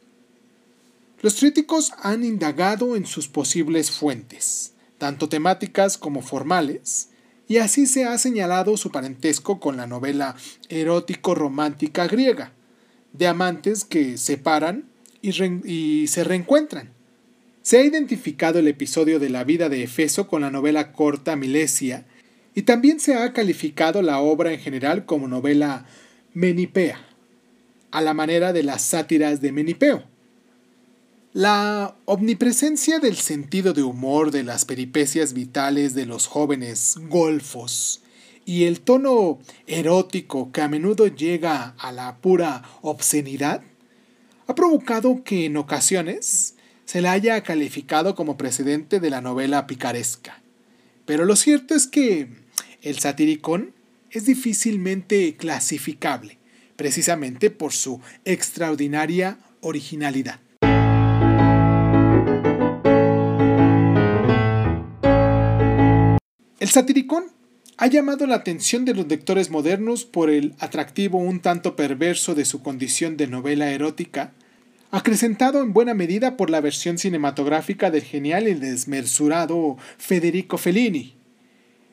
Los 1.21 1.39
críticos 1.39 1.91
han 2.03 2.23
indagado 2.23 2.95
en 2.95 3.07
sus 3.07 3.27
posibles 3.27 3.89
fuentes, 3.89 4.73
tanto 4.99 5.27
temáticas 5.27 5.97
como 5.97 6.21
formales, 6.21 7.09
y 7.47 7.57
así 7.57 7.85
se 7.85 8.05
ha 8.05 8.17
señalado 8.17 8.75
su 8.77 8.91
parentesco 8.91 9.59
con 9.59 9.77
la 9.77 9.87
novela 9.87 10.35
erótico-romántica 10.69 12.07
griega, 12.07 12.51
de 13.13 13.27
amantes 13.27 13.85
que 13.85 14.17
se 14.17 14.37
paran 14.37 14.85
y, 15.21 16.07
se 16.07 16.23
reencuentran. 16.23 16.91
Se 17.61 17.77
ha 17.77 17.83
identificado 17.83 18.59
el 18.59 18.67
episodio 18.67 19.19
de 19.19 19.29
la 19.29 19.43
vida 19.43 19.69
de 19.69 19.83
Efeso 19.83 20.27
con 20.27 20.41
la 20.41 20.51
novela 20.51 20.91
corta 20.91 21.35
Milesia, 21.35 22.05
y 22.53 22.63
también 22.63 22.99
se 22.99 23.15
ha 23.15 23.33
calificado 23.33 24.01
la 24.01 24.19
obra 24.19 24.51
en 24.51 24.59
general 24.59 25.05
como 25.05 25.27
novela 25.27 25.85
menipea, 26.33 26.99
a 27.91 28.01
la 28.01 28.13
manera 28.13 28.51
de 28.51 28.63
las 28.63 28.81
sátiras 28.81 29.41
de 29.41 29.51
Menipeo. 29.51 30.03
La 31.37 31.95
omnipresencia 32.05 32.97
del 32.97 33.15
sentido 33.15 33.73
de 33.73 33.83
humor 33.83 34.31
de 34.31 34.43
las 34.43 34.65
peripecias 34.65 35.33
vitales 35.33 35.93
de 35.93 36.07
los 36.07 36.25
jóvenes 36.25 36.95
golfos 37.09 38.01
y 38.43 38.63
el 38.63 38.81
tono 38.81 39.37
erótico 39.67 40.51
que 40.51 40.61
a 40.61 40.67
menudo 40.67 41.05
llega 41.05 41.75
a 41.77 41.91
la 41.91 42.17
pura 42.17 42.63
obscenidad 42.81 43.61
ha 44.47 44.55
provocado 44.55 45.23
que 45.23 45.45
en 45.45 45.57
ocasiones 45.57 46.55
se 46.85 47.01
la 47.01 47.11
haya 47.11 47.43
calificado 47.43 48.15
como 48.15 48.35
precedente 48.35 48.99
de 48.99 49.11
la 49.11 49.21
novela 49.21 49.67
picaresca. 49.67 50.41
Pero 51.05 51.23
lo 51.23 51.35
cierto 51.35 51.75
es 51.75 51.85
que 51.85 52.29
el 52.81 52.97
satiricón 52.97 53.73
es 54.09 54.25
difícilmente 54.25 55.35
clasificable, 55.35 56.39
precisamente 56.75 57.51
por 57.51 57.73
su 57.73 58.01
extraordinaria 58.25 59.37
originalidad. 59.61 60.39
El 66.59 66.69
satiricón 66.69 67.25
ha 67.77 67.85
llamado 67.85 68.25
la 68.25 68.35
atención 68.35 68.83
de 68.83 68.95
los 68.95 69.07
lectores 69.07 69.51
modernos 69.51 70.05
por 70.05 70.31
el 70.31 70.55
atractivo 70.57 71.19
un 71.19 71.39
tanto 71.39 71.75
perverso 71.75 72.33
de 72.33 72.45
su 72.45 72.63
condición 72.63 73.15
de 73.15 73.27
novela 73.27 73.69
erótica, 73.69 74.33
acrecentado 74.89 75.61
en 75.61 75.71
buena 75.71 75.93
medida 75.93 76.35
por 76.35 76.49
la 76.49 76.59
versión 76.59 76.97
cinematográfica 76.97 77.91
del 77.91 78.01
genial 78.01 78.47
y 78.47 78.55
desmesurado 78.55 79.77
Federico 79.99 80.57
Fellini. 80.57 81.13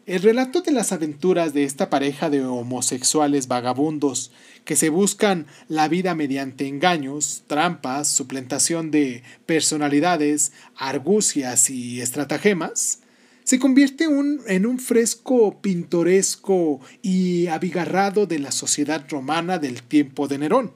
El 0.07 0.23
relato 0.23 0.63
de 0.63 0.73
las 0.73 0.93
aventuras 0.93 1.53
de 1.53 1.65
esta 1.65 1.91
pareja 1.91 2.31
de 2.31 2.43
homosexuales 2.43 3.49
vagabundos 3.49 4.33
que 4.65 4.77
se 4.77 4.89
buscan 4.89 5.47
la 5.69 5.89
vida 5.89 6.15
mediante 6.15 6.69
engaños, 6.69 7.43
trampas, 7.47 8.09
suplantación 8.09 8.91
de 8.91 9.23
personalidades, 9.45 10.53
argucias 10.77 11.69
y 11.69 12.01
estratagemas, 12.01 13.01
se 13.45 13.59
convierte 13.59 14.05
en 14.05 14.67
un 14.67 14.79
fresco 14.79 15.61
pintoresco 15.61 16.81
y 17.03 17.47
abigarrado 17.49 18.27
de 18.27 18.39
la 18.39 18.51
sociedad 18.51 19.05
romana 19.09 19.59
del 19.59 19.83
tiempo 19.83 20.29
de 20.29 20.39
Nerón. 20.39 20.73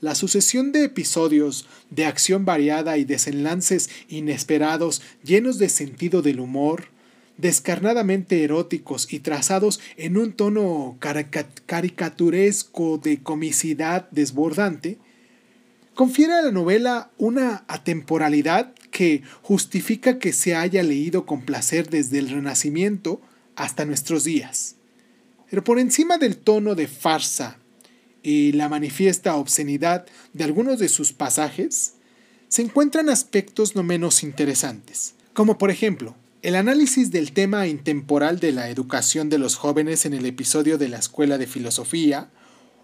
La 0.00 0.16
sucesión 0.16 0.72
de 0.72 0.84
episodios 0.84 1.66
de 1.90 2.04
acción 2.04 2.44
variada 2.44 2.98
y 2.98 3.04
desenlaces 3.04 3.90
inesperados 4.08 5.02
llenos 5.24 5.58
de 5.58 5.68
sentido 5.68 6.20
del 6.20 6.40
humor, 6.40 6.86
descarnadamente 7.36 8.42
eróticos 8.42 9.12
y 9.12 9.20
trazados 9.20 9.80
en 9.96 10.16
un 10.16 10.32
tono 10.32 10.98
caricaturesco 11.66 12.98
de 12.98 13.22
comicidad 13.22 14.10
desbordante, 14.10 14.98
confiere 15.94 16.34
a 16.34 16.42
la 16.42 16.52
novela 16.52 17.10
una 17.18 17.64
atemporalidad 17.68 18.74
que 18.90 19.22
justifica 19.42 20.18
que 20.18 20.32
se 20.32 20.54
haya 20.54 20.82
leído 20.82 21.26
con 21.26 21.42
placer 21.42 21.90
desde 21.90 22.18
el 22.18 22.28
Renacimiento 22.28 23.20
hasta 23.56 23.84
nuestros 23.84 24.24
días. 24.24 24.76
Pero 25.50 25.64
por 25.64 25.78
encima 25.78 26.18
del 26.18 26.36
tono 26.36 26.74
de 26.74 26.88
farsa 26.88 27.58
y 28.22 28.52
la 28.52 28.68
manifiesta 28.68 29.36
obscenidad 29.36 30.06
de 30.32 30.44
algunos 30.44 30.78
de 30.78 30.88
sus 30.88 31.12
pasajes, 31.12 31.94
se 32.48 32.62
encuentran 32.62 33.08
aspectos 33.08 33.76
no 33.76 33.82
menos 33.82 34.22
interesantes, 34.22 35.14
como 35.34 35.58
por 35.58 35.70
ejemplo 35.70 36.16
el 36.42 36.54
análisis 36.54 37.10
del 37.10 37.32
tema 37.32 37.66
intemporal 37.66 38.38
de 38.38 38.52
la 38.52 38.70
educación 38.70 39.28
de 39.28 39.38
los 39.38 39.56
jóvenes 39.56 40.06
en 40.06 40.14
el 40.14 40.24
episodio 40.24 40.78
de 40.78 40.88
la 40.88 40.98
Escuela 40.98 41.36
de 41.36 41.48
Filosofía, 41.48 42.30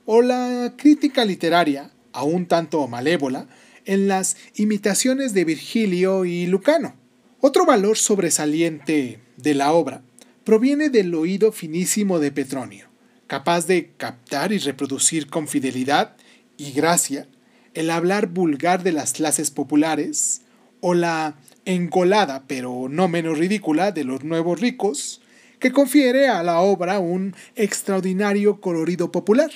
o 0.06 0.22
la 0.22 0.74
crítica 0.76 1.24
literaria, 1.24 1.90
aún 2.12 2.46
tanto 2.46 2.86
malévola, 2.88 3.46
en 3.84 4.08
las 4.08 4.36
imitaciones 4.54 5.34
de 5.34 5.44
Virgilio 5.44 6.24
y 6.24 6.46
Lucano. 6.46 6.94
Otro 7.40 7.66
valor 7.66 7.98
sobresaliente 7.98 9.20
de 9.36 9.54
la 9.54 9.72
obra 9.72 10.02
proviene 10.44 10.90
del 10.90 11.14
oído 11.14 11.52
finísimo 11.52 12.18
de 12.18 12.32
Petronio, 12.32 12.88
capaz 13.26 13.66
de 13.66 13.92
captar 13.96 14.52
y 14.52 14.58
reproducir 14.58 15.28
con 15.28 15.48
fidelidad 15.48 16.16
y 16.56 16.72
gracia 16.72 17.28
el 17.74 17.90
hablar 17.90 18.28
vulgar 18.28 18.82
de 18.82 18.92
las 18.92 19.12
clases 19.12 19.50
populares 19.50 20.42
o 20.80 20.94
la 20.94 21.36
engolada, 21.64 22.44
pero 22.46 22.88
no 22.88 23.08
menos 23.08 23.38
ridícula, 23.38 23.90
de 23.90 24.04
los 24.04 24.22
nuevos 24.22 24.60
ricos, 24.60 25.20
que 25.58 25.72
confiere 25.72 26.28
a 26.28 26.42
la 26.42 26.60
obra 26.60 26.98
un 26.98 27.34
extraordinario 27.56 28.60
colorido 28.60 29.10
popular. 29.10 29.50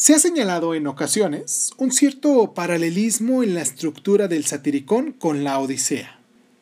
Se 0.00 0.14
ha 0.14 0.18
señalado 0.18 0.74
en 0.74 0.86
ocasiones 0.86 1.72
un 1.76 1.92
cierto 1.92 2.54
paralelismo 2.54 3.42
en 3.42 3.52
la 3.52 3.60
estructura 3.60 4.28
del 4.28 4.46
satiricón 4.46 5.12
con 5.12 5.44
la 5.44 5.58
Odisea. 5.58 6.18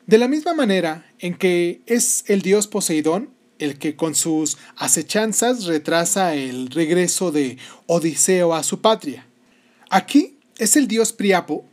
De 0.07 0.17
la 0.17 0.27
misma 0.27 0.53
manera 0.53 1.09
en 1.19 1.37
que 1.37 1.79
es 1.85 2.25
el 2.27 2.41
dios 2.41 2.67
Poseidón 2.67 3.29
el 3.57 3.79
que 3.79 3.95
con 3.95 4.13
sus 4.13 4.57
acechanzas 4.75 5.63
retrasa 5.63 6.35
el 6.35 6.69
regreso 6.69 7.31
de 7.31 7.57
Odiseo 7.85 8.53
a 8.53 8.61
su 8.61 8.81
patria. 8.81 9.25
Aquí 9.89 10.37
es 10.57 10.75
el 10.75 10.89
dios 10.89 11.13
Priapo 11.13 11.63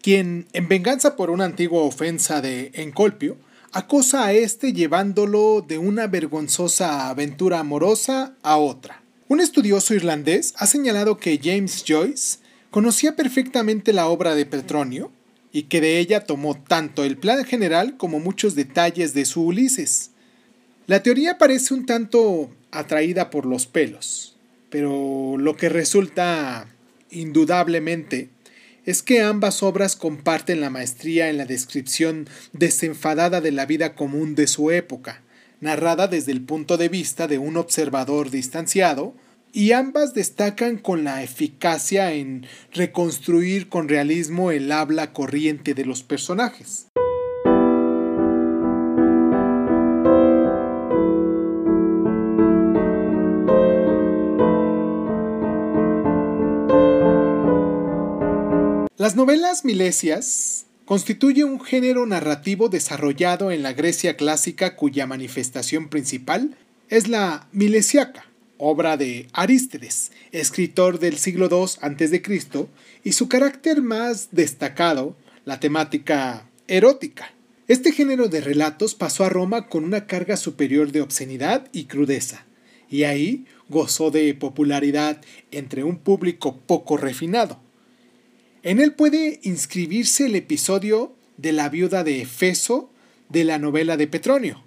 quien, 0.00 0.46
en 0.54 0.68
venganza 0.68 1.16
por 1.16 1.28
una 1.28 1.44
antigua 1.44 1.82
ofensa 1.82 2.40
de 2.40 2.70
Encolpio, 2.72 3.36
acosa 3.72 4.24
a 4.24 4.32
éste 4.32 4.72
llevándolo 4.72 5.60
de 5.60 5.76
una 5.76 6.06
vergonzosa 6.06 7.10
aventura 7.10 7.58
amorosa 7.58 8.36
a 8.42 8.56
otra. 8.56 8.99
Un 9.30 9.40
estudioso 9.40 9.94
irlandés 9.94 10.54
ha 10.56 10.66
señalado 10.66 11.16
que 11.16 11.38
James 11.40 11.84
Joyce 11.86 12.38
conocía 12.72 13.14
perfectamente 13.14 13.92
la 13.92 14.08
obra 14.08 14.34
de 14.34 14.44
Petronio 14.44 15.12
y 15.52 15.62
que 15.68 15.80
de 15.80 16.00
ella 16.00 16.26
tomó 16.26 16.60
tanto 16.60 17.04
el 17.04 17.16
plan 17.16 17.44
general 17.44 17.96
como 17.96 18.18
muchos 18.18 18.56
detalles 18.56 19.14
de 19.14 19.24
su 19.24 19.44
Ulises. 19.44 20.10
La 20.88 21.04
teoría 21.04 21.38
parece 21.38 21.74
un 21.74 21.86
tanto 21.86 22.50
atraída 22.72 23.30
por 23.30 23.46
los 23.46 23.68
pelos, 23.68 24.36
pero 24.68 25.36
lo 25.38 25.56
que 25.56 25.68
resulta 25.68 26.66
indudablemente 27.12 28.30
es 28.84 29.00
que 29.00 29.22
ambas 29.22 29.62
obras 29.62 29.94
comparten 29.94 30.60
la 30.60 30.70
maestría 30.70 31.30
en 31.30 31.36
la 31.36 31.46
descripción 31.46 32.28
desenfadada 32.52 33.40
de 33.40 33.52
la 33.52 33.64
vida 33.64 33.94
común 33.94 34.34
de 34.34 34.48
su 34.48 34.72
época, 34.72 35.22
narrada 35.60 36.08
desde 36.08 36.32
el 36.32 36.42
punto 36.42 36.76
de 36.76 36.88
vista 36.88 37.26
de 37.26 37.38
un 37.38 37.56
observador 37.56 38.30
distanciado, 38.30 39.14
y 39.52 39.72
ambas 39.72 40.14
destacan 40.14 40.76
con 40.78 41.02
la 41.02 41.22
eficacia 41.22 42.12
en 42.12 42.46
reconstruir 42.72 43.68
con 43.68 43.88
realismo 43.88 44.52
el 44.52 44.70
habla 44.70 45.12
corriente 45.12 45.74
de 45.74 45.84
los 45.84 46.02
personajes. 46.02 46.86
Las 58.96 59.16
novelas 59.16 59.64
milesias 59.64 60.66
constituyen 60.90 61.46
un 61.46 61.60
género 61.60 62.04
narrativo 62.04 62.68
desarrollado 62.68 63.52
en 63.52 63.62
la 63.62 63.74
Grecia 63.74 64.16
clásica 64.16 64.74
cuya 64.74 65.06
manifestación 65.06 65.88
principal 65.88 66.56
es 66.88 67.06
la 67.06 67.46
milesiaca 67.52 68.26
obra 68.58 68.96
de 68.96 69.28
Arístedes, 69.32 70.10
escritor 70.32 70.98
del 70.98 71.16
siglo 71.16 71.48
II 71.48 71.76
a.C., 71.80 72.22
y 73.04 73.12
su 73.12 73.28
carácter 73.28 73.82
más 73.82 74.30
destacado, 74.32 75.14
la 75.44 75.60
temática 75.60 76.48
erótica. 76.66 77.34
Este 77.68 77.92
género 77.92 78.26
de 78.26 78.40
relatos 78.40 78.96
pasó 78.96 79.24
a 79.24 79.28
Roma 79.28 79.68
con 79.68 79.84
una 79.84 80.08
carga 80.08 80.36
superior 80.36 80.90
de 80.90 81.02
obscenidad 81.02 81.68
y 81.70 81.84
crudeza, 81.84 82.46
y 82.88 83.04
ahí 83.04 83.46
gozó 83.68 84.10
de 84.10 84.34
popularidad 84.34 85.20
entre 85.52 85.84
un 85.84 85.98
público 85.98 86.56
poco 86.66 86.96
refinado. 86.96 87.60
En 88.62 88.78
él 88.78 88.92
puede 88.92 89.40
inscribirse 89.42 90.26
el 90.26 90.34
episodio 90.34 91.14
de 91.38 91.52
la 91.52 91.70
viuda 91.70 92.04
de 92.04 92.20
Efeso 92.20 92.90
de 93.30 93.44
la 93.44 93.58
novela 93.58 93.96
de 93.96 94.06
Petronio, 94.06 94.62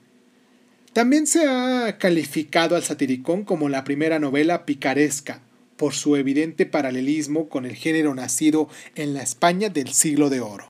también 0.94 1.26
se 1.26 1.48
ha 1.48 1.98
calificado 1.98 2.76
al 2.76 2.84
satiricón 2.84 3.44
como 3.44 3.68
la 3.68 3.84
primera 3.84 4.20
novela 4.20 4.66
picaresca, 4.66 5.42
por 5.76 5.94
su 5.94 6.16
evidente 6.16 6.68
paralelismo 6.68 7.50
con 7.50 7.66
el 7.66 7.76
género 7.76 8.14
nacido 8.14 8.70
en 8.96 9.16
la 9.16 9.24
España 9.24 9.70
del 9.70 9.90
siglo 9.90 10.30
de 10.30 10.42
oro. 10.42 10.68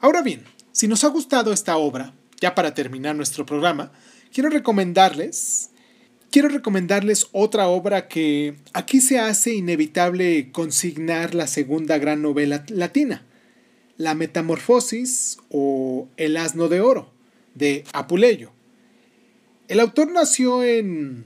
Ahora 0.00 0.22
bien, 0.22 0.42
si 0.76 0.88
nos 0.88 1.04
ha 1.04 1.08
gustado 1.08 1.54
esta 1.54 1.78
obra, 1.78 2.12
ya 2.38 2.54
para 2.54 2.74
terminar 2.74 3.16
nuestro 3.16 3.46
programa, 3.46 3.92
quiero 4.30 4.50
recomendarles 4.50 5.70
quiero 6.30 6.50
recomendarles 6.50 7.28
otra 7.32 7.66
obra 7.68 8.08
que 8.08 8.56
aquí 8.74 9.00
se 9.00 9.18
hace 9.18 9.54
inevitable 9.54 10.52
consignar 10.52 11.34
la 11.34 11.46
segunda 11.46 11.96
gran 11.96 12.20
novela 12.20 12.62
latina, 12.68 13.24
La 13.96 14.14
Metamorfosis 14.14 15.38
o 15.48 16.08
El 16.18 16.36
Asno 16.36 16.68
de 16.68 16.82
Oro, 16.82 17.10
de 17.54 17.84
Apuleyo. 17.94 18.52
El 19.68 19.80
autor 19.80 20.12
nació 20.12 20.62
en 20.62 21.24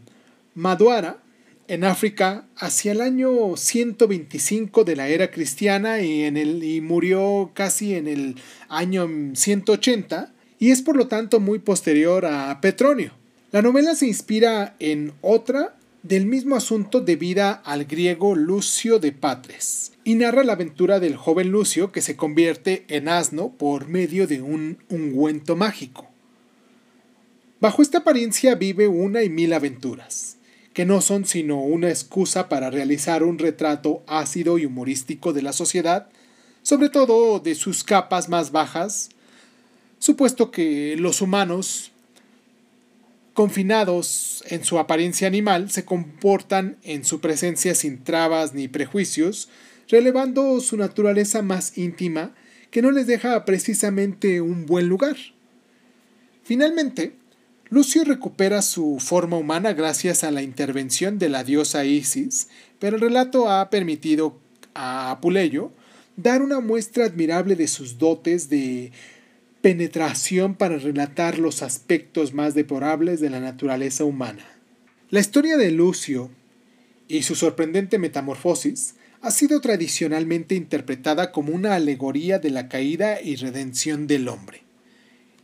Maduara, 0.55 1.25
en 1.71 1.85
África, 1.85 2.47
hacia 2.57 2.91
el 2.91 3.01
año 3.01 3.57
125 3.57 4.83
de 4.83 4.97
la 4.97 5.07
era 5.07 5.31
cristiana 5.31 6.01
y, 6.01 6.25
en 6.25 6.37
el, 6.37 6.65
y 6.65 6.81
murió 6.81 7.53
casi 7.55 7.95
en 7.95 8.09
el 8.09 8.35
año 8.69 9.09
180, 9.35 10.33
y 10.59 10.73
es 10.73 10.83
por 10.83 10.97
lo 10.97 11.07
tanto 11.07 11.39
muy 11.39 11.61
posterior 11.61 12.27
a 12.27 12.61
Petronio. 12.61 13.13
La 13.53 13.63
novela 13.63 13.95
se 13.95 14.09
inspira 14.09 14.75
en 14.81 15.13
otra 15.21 15.77
del 16.03 16.27
mismo 16.27 16.57
asunto 16.57 17.03
debida 17.03 17.53
al 17.53 17.85
griego 17.85 18.35
Lucio 18.35 18.99
de 18.99 19.13
Patres 19.13 19.93
y 20.03 20.17
narra 20.17 20.43
la 20.43 20.55
aventura 20.55 20.99
del 20.99 21.15
joven 21.15 21.51
Lucio 21.51 21.93
que 21.93 22.01
se 22.01 22.17
convierte 22.17 22.85
en 22.89 23.09
asno 23.09 23.51
por 23.51 23.87
medio 23.87 24.27
de 24.27 24.43
un 24.43 24.79
ungüento 24.89 25.55
mágico. 25.55 26.09
Bajo 27.61 27.81
esta 27.81 27.99
apariencia 27.99 28.57
vive 28.57 28.89
una 28.89 29.23
y 29.23 29.29
mil 29.29 29.53
aventuras, 29.53 30.39
que 30.73 30.85
no 30.85 31.01
son 31.01 31.25
sino 31.25 31.61
una 31.63 31.89
excusa 31.89 32.49
para 32.49 32.71
realizar 32.71 33.23
un 33.23 33.39
retrato 33.39 34.03
ácido 34.07 34.59
y 34.59 34.67
humorístico 34.67 35.33
de 35.33 35.43
la 35.43 35.53
sociedad, 35.53 36.09
sobre 36.63 36.89
todo 36.89 37.41
de 37.41 37.55
sus 37.55 37.85
capas 37.85 38.29
más 38.29 38.53
bajas, 38.53 39.11
supuesto 39.99 40.51
que 40.51 40.97
los 40.99 41.21
humanos 41.21 41.93
confinados 43.41 44.45
en 44.49 44.65
su 44.65 44.79
apariencia 44.79 45.27
animal, 45.27 45.71
se 45.71 45.85
comportan 45.85 46.77
en 46.83 47.05
su 47.05 47.21
presencia 47.21 47.75
sin 47.75 48.03
trabas 48.05 48.55
ni 48.55 48.69
prejuicios, 48.69 49.49
relevando 49.89 50.61
su 50.61 50.77
naturaleza 50.77 51.43
más 51.43 51.79
íntima 51.79 52.35
que 52.71 52.83
no 52.83 52.91
les 52.91 53.07
deja 53.07 53.45
precisamente 53.45 54.41
un 54.41 54.67
buen 54.67 54.89
lugar. 54.89 55.17
Finalmente, 56.43 57.15
Lucio 57.71 58.03
recupera 58.03 58.63
su 58.63 58.99
forma 58.99 59.37
humana 59.37 59.73
gracias 59.75 60.25
a 60.25 60.33
la 60.33 60.43
intervención 60.43 61.21
de 61.21 61.29
la 61.29 61.45
diosa 61.45 61.85
Isis, 61.85 62.49
pero 62.81 62.97
el 62.97 63.03
relato 63.03 63.49
ha 63.49 63.71
permitido 63.71 64.37
a 64.75 65.13
Apuleyo 65.13 65.71
dar 66.17 66.43
una 66.43 66.59
muestra 66.59 67.05
admirable 67.05 67.55
de 67.55 67.69
sus 67.69 67.97
dotes 67.97 68.51
de 68.51 68.91
penetración 69.63 70.57
para 70.57 70.79
relatar 70.79 71.39
los 71.39 71.63
aspectos 71.63 72.35
más 72.35 72.55
deplorables 72.55 73.21
de 73.21 73.31
la 73.31 73.39
naturaleza 73.39 74.05
humana. 74.05 74.45
La 75.11 75.21
historia 75.21 75.57
de 75.57 75.71
Lucio 75.71 76.29
y 77.07 77.23
su 77.23 77.37
sorprendente 77.37 77.99
metamorfosis 77.99 78.97
ha 79.21 79.31
sido 79.31 79.61
tradicionalmente 79.61 80.57
interpretada 80.57 81.31
como 81.31 81.55
una 81.55 81.77
alegoría 81.77 82.41
de 82.41 82.51
la 82.51 82.69
caída 82.69 83.21
y 83.23 83.37
redención 83.37 84.09
del 84.09 84.27
hombre. 84.27 84.65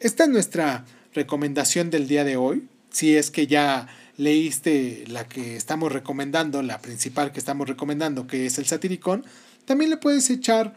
Esta 0.01 0.25
es 0.25 0.31
nuestra 0.31 0.85
recomendación 1.17 1.91
del 1.91 2.07
día 2.07 2.23
de 2.23 2.37
hoy. 2.37 2.69
Si 2.91 3.17
es 3.17 3.33
que 3.33 3.49
ya 3.49 3.89
leíste 4.17 5.05
la 5.09 5.27
que 5.27 5.57
estamos 5.57 5.93
recomendando, 5.93 6.63
la 6.63 6.79
principal 6.81 7.33
que 7.33 7.41
estamos 7.41 7.69
recomendando, 7.69 8.27
que 8.27 8.47
es 8.47 8.59
el 8.59 8.67
satiricón, 8.67 9.25
también 9.65 9.91
le 9.91 9.97
puedes 9.97 10.31
echar 10.31 10.75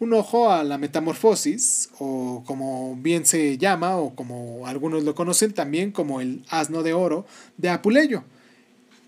un 0.00 0.12
ojo 0.14 0.50
a 0.50 0.64
la 0.64 0.78
metamorfosis, 0.78 1.90
o 2.00 2.42
como 2.44 2.96
bien 2.96 3.24
se 3.24 3.56
llama, 3.56 3.96
o 3.96 4.16
como 4.16 4.66
algunos 4.66 5.04
lo 5.04 5.14
conocen 5.14 5.52
también 5.52 5.92
como 5.92 6.20
el 6.20 6.44
asno 6.48 6.82
de 6.82 6.92
oro 6.92 7.24
de 7.56 7.68
Apuleyo. 7.68 8.24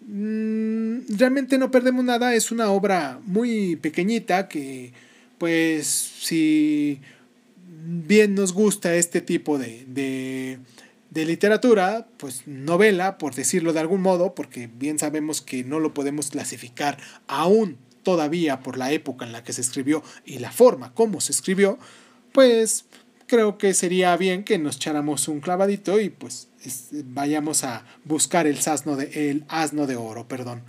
Mm, 0.07 1.17
realmente 1.17 1.59
no 1.59 1.71
perdemos 1.71 2.05
nada, 2.05 2.35
es 2.35 2.53
una 2.53 2.71
obra 2.71 3.19
muy 3.25 3.77
pequeñita 3.77 4.49
que 4.49 4.93
pues 5.39 5.87
si 5.87 7.01
bien 7.87 8.35
nos 8.35 8.53
gusta 8.53 8.95
este 8.95 9.21
tipo 9.21 9.59
de, 9.59 9.85
de, 9.87 10.59
de, 11.11 11.25
literatura, 11.25 12.07
pues 12.17 12.47
novela, 12.47 13.19
por 13.19 13.35
decirlo 13.35 13.73
de 13.73 13.81
algún 13.81 14.03
modo, 14.03 14.35
porque 14.35 14.69
bien 14.69 14.99
sabemos 14.99 15.43
que 15.43 15.65
no 15.65 15.81
lo 15.81 15.95
podemos 15.95 16.31
clasificar 16.31 16.99
aún 17.27 17.79
todavía 18.03 18.61
por 18.61 18.79
la 18.79 18.93
época 18.93 19.25
en 19.25 19.33
la 19.33 19.43
que 19.43 19.53
se 19.53 19.61
escribió 19.61 20.03
y 20.25 20.39
la 20.39 20.53
forma 20.53 20.95
como 20.95 21.21
se 21.21 21.33
escribió, 21.33 21.79
pues 22.33 22.85
creo 23.27 23.59
que 23.59 23.75
sería 23.75 24.17
bien 24.17 24.45
que 24.45 24.59
nos 24.59 24.77
echáramos 24.77 25.29
un 25.29 25.41
clavadito 25.41 26.01
y 26.01 26.11
pues 26.11 26.49
vayamos 26.93 27.65
a 27.65 27.85
buscar 28.05 28.47
el 28.47 28.59
asno 28.67 28.97
de, 28.97 29.31
el 29.31 29.45
asno 29.49 29.87
de 29.87 29.97
oro. 29.97 30.29
Perdón. 30.29 30.63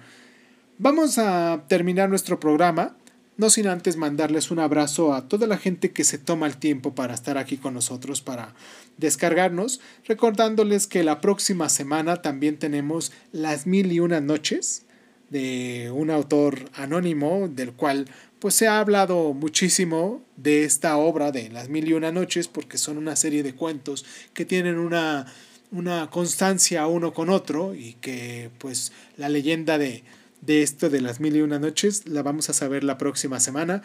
Vamos 0.77 1.17
a 1.17 1.63
terminar 1.67 2.09
nuestro 2.09 2.39
programa, 2.39 2.97
no 3.37 3.49
sin 3.49 3.67
antes 3.67 3.97
mandarles 3.97 4.51
un 4.51 4.59
abrazo 4.59 5.13
a 5.13 5.27
toda 5.27 5.47
la 5.47 5.57
gente 5.57 5.91
que 5.91 6.03
se 6.03 6.17
toma 6.17 6.47
el 6.47 6.57
tiempo 6.57 6.95
para 6.95 7.13
estar 7.13 7.37
aquí 7.37 7.57
con 7.57 7.73
nosotros, 7.73 8.21
para 8.21 8.53
descargarnos, 8.97 9.81
recordándoles 10.07 10.87
que 10.87 11.03
la 11.03 11.21
próxima 11.21 11.69
semana 11.69 12.21
también 12.21 12.57
tenemos 12.57 13.11
las 13.31 13.67
mil 13.67 13.91
y 13.91 13.99
una 13.99 14.21
noches 14.21 14.85
de 15.29 15.91
un 15.93 16.11
autor 16.11 16.69
anónimo 16.73 17.47
del 17.49 17.73
cual 17.73 18.07
pues 18.39 18.53
se 18.55 18.67
ha 18.67 18.79
hablado 18.79 19.33
muchísimo 19.33 20.21
de 20.37 20.65
esta 20.65 20.97
obra 20.97 21.31
de 21.31 21.49
Las 21.49 21.67
Mil 21.67 21.87
y 21.87 21.93
Una 21.93 22.11
Noches 22.11 22.47
porque 22.47 22.77
son 22.77 22.97
una 22.97 23.15
serie 23.15 23.41
de 23.41 23.55
cuentos 23.55 24.05
que 24.33 24.45
tienen 24.45 24.77
una, 24.77 25.25
una 25.71 26.09
constancia 26.11 26.85
uno 26.85 27.13
con 27.13 27.29
otro 27.29 27.73
y 27.73 27.93
que 27.93 28.51
pues 28.59 28.91
la 29.17 29.29
leyenda 29.29 29.77
de, 29.77 30.03
de 30.45 30.63
esto 30.63 30.89
de 30.89 31.01
Las 31.01 31.19
Mil 31.19 31.35
y 31.35 31.41
Una 31.41 31.59
Noches 31.59 32.07
la 32.07 32.23
vamos 32.23 32.49
a 32.49 32.53
saber 32.53 32.83
la 32.83 32.97
próxima 32.97 33.39
semana. 33.39 33.81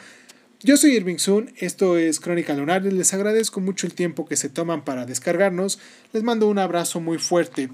Yo 0.63 0.77
soy 0.77 0.93
Irving 0.93 1.19
Sun, 1.19 1.53
esto 1.57 1.97
es 1.97 2.21
Crónica 2.21 2.55
Lunar, 2.55 2.83
les 2.85 3.15
agradezco 3.15 3.61
mucho 3.61 3.87
el 3.87 3.95
tiempo 3.95 4.27
que 4.27 4.37
se 4.37 4.51
toman 4.51 4.85
para 4.85 5.07
descargarnos, 5.07 5.79
les 6.13 6.23
mando 6.23 6.49
un 6.49 6.59
abrazo 6.59 7.01
muy 7.01 7.19
fuerte. 7.19 7.71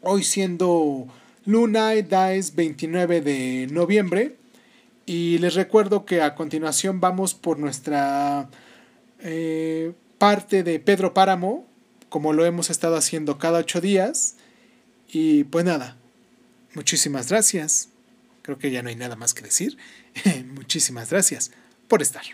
Hoy 0.00 0.24
siendo 0.24 1.06
Luna 1.44 1.90
Dice 1.90 2.52
29 2.54 3.20
de 3.20 3.68
noviembre. 3.70 4.36
Y 5.04 5.38
les 5.38 5.54
recuerdo 5.54 6.04
que 6.04 6.22
a 6.22 6.34
continuación 6.34 7.00
vamos 7.00 7.34
por 7.34 7.58
nuestra 7.58 8.48
eh, 9.20 9.92
parte 10.18 10.62
de 10.62 10.78
Pedro 10.78 11.12
Páramo, 11.12 11.66
como 12.08 12.32
lo 12.32 12.46
hemos 12.46 12.70
estado 12.70 12.96
haciendo 12.96 13.38
cada 13.38 13.58
ocho 13.58 13.80
días. 13.80 14.36
Y 15.08 15.44
pues 15.44 15.64
nada, 15.64 15.96
muchísimas 16.74 17.28
gracias. 17.28 17.91
Creo 18.42 18.58
que 18.58 18.70
ya 18.70 18.82
no 18.82 18.88
hay 18.88 18.96
nada 18.96 19.16
más 19.16 19.34
que 19.34 19.42
decir. 19.42 19.78
muchísimas 20.54 21.10
gracias 21.10 21.52
por 21.88 22.02
estar. 22.02 22.24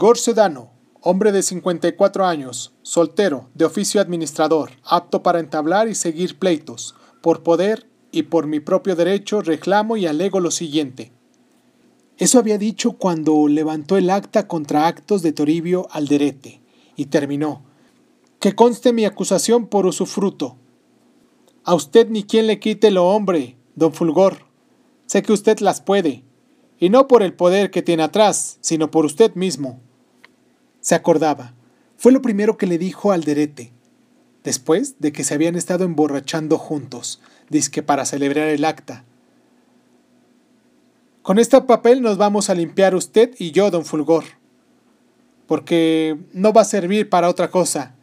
Fulgor 0.00 0.16
Sedano, 0.16 0.70
hombre 1.02 1.30
de 1.30 1.42
54 1.42 2.24
años, 2.24 2.72
soltero, 2.80 3.50
de 3.52 3.66
oficio 3.66 4.00
administrador, 4.00 4.70
apto 4.82 5.22
para 5.22 5.40
entablar 5.40 5.88
y 5.88 5.94
seguir 5.94 6.38
pleitos. 6.38 6.94
Por 7.20 7.42
poder 7.42 7.86
y 8.10 8.22
por 8.22 8.46
mi 8.46 8.60
propio 8.60 8.96
derecho 8.96 9.42
reclamo 9.42 9.98
y 9.98 10.06
alego 10.06 10.40
lo 10.40 10.50
siguiente. 10.50 11.12
Eso 12.16 12.38
había 12.38 12.56
dicho 12.56 12.92
cuando 12.92 13.46
levantó 13.46 13.98
el 13.98 14.08
acta 14.08 14.48
contra 14.48 14.86
actos 14.86 15.20
de 15.20 15.34
Toribio 15.34 15.86
Alderete, 15.90 16.62
y 16.96 17.04
terminó. 17.04 17.62
Que 18.38 18.54
conste 18.54 18.94
mi 18.94 19.04
acusación 19.04 19.66
por 19.66 19.84
usufruto. 19.84 20.56
A 21.62 21.74
usted 21.74 22.08
ni 22.08 22.24
quien 22.24 22.46
le 22.46 22.58
quite 22.58 22.90
lo 22.90 23.06
hombre, 23.06 23.58
don 23.74 23.92
Fulgor. 23.92 24.46
Sé 25.04 25.20
que 25.20 25.34
usted 25.34 25.58
las 25.58 25.82
puede, 25.82 26.24
y 26.78 26.88
no 26.88 27.06
por 27.06 27.22
el 27.22 27.34
poder 27.34 27.70
que 27.70 27.82
tiene 27.82 28.02
atrás, 28.02 28.56
sino 28.62 28.90
por 28.90 29.04
usted 29.04 29.34
mismo. 29.34 29.78
Se 30.80 30.94
acordaba. 30.94 31.54
Fue 31.96 32.12
lo 32.12 32.22
primero 32.22 32.56
que 32.56 32.66
le 32.66 32.78
dijo 32.78 33.12
al 33.12 33.24
derete, 33.24 33.72
después 34.42 34.96
de 35.00 35.12
que 35.12 35.24
se 35.24 35.34
habían 35.34 35.56
estado 35.56 35.84
emborrachando 35.84 36.58
juntos, 36.58 37.20
disque 37.48 37.82
para 37.82 38.04
celebrar 38.04 38.48
el 38.48 38.64
acta. 38.64 39.04
Con 41.22 41.38
este 41.38 41.60
papel 41.60 42.00
nos 42.00 42.16
vamos 42.16 42.48
a 42.48 42.54
limpiar 42.54 42.94
usted 42.94 43.34
y 43.38 43.50
yo, 43.50 43.70
don 43.70 43.84
Fulgor, 43.84 44.24
porque 45.46 46.18
no 46.32 46.52
va 46.52 46.62
a 46.62 46.64
servir 46.64 47.10
para 47.10 47.28
otra 47.28 47.50
cosa, 47.50 47.94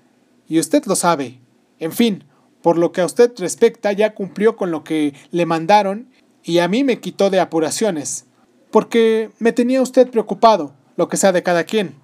y 0.48 0.60
usted 0.60 0.86
lo 0.86 0.96
sabe. 0.96 1.40
En 1.80 1.92
fin, 1.92 2.24
por 2.62 2.78
lo 2.78 2.92
que 2.92 3.02
a 3.02 3.06
usted 3.06 3.32
respecta, 3.38 3.92
ya 3.92 4.14
cumplió 4.14 4.56
con 4.56 4.72
lo 4.72 4.84
que 4.84 5.14
le 5.32 5.46
mandaron 5.46 6.10
y 6.44 6.60
a 6.60 6.68
mí 6.68 6.84
me 6.84 7.00
quitó 7.00 7.30
de 7.30 7.40
apuraciones 7.40 8.26
porque 8.72 9.32
me 9.40 9.54
tenía 9.54 9.82
usted 9.82 10.10
preocupado, 10.10 10.74
lo 10.96 11.08
que 11.08 11.18
sea 11.18 11.32
de 11.32 11.44
cada 11.44 11.64
quien. 11.64 11.96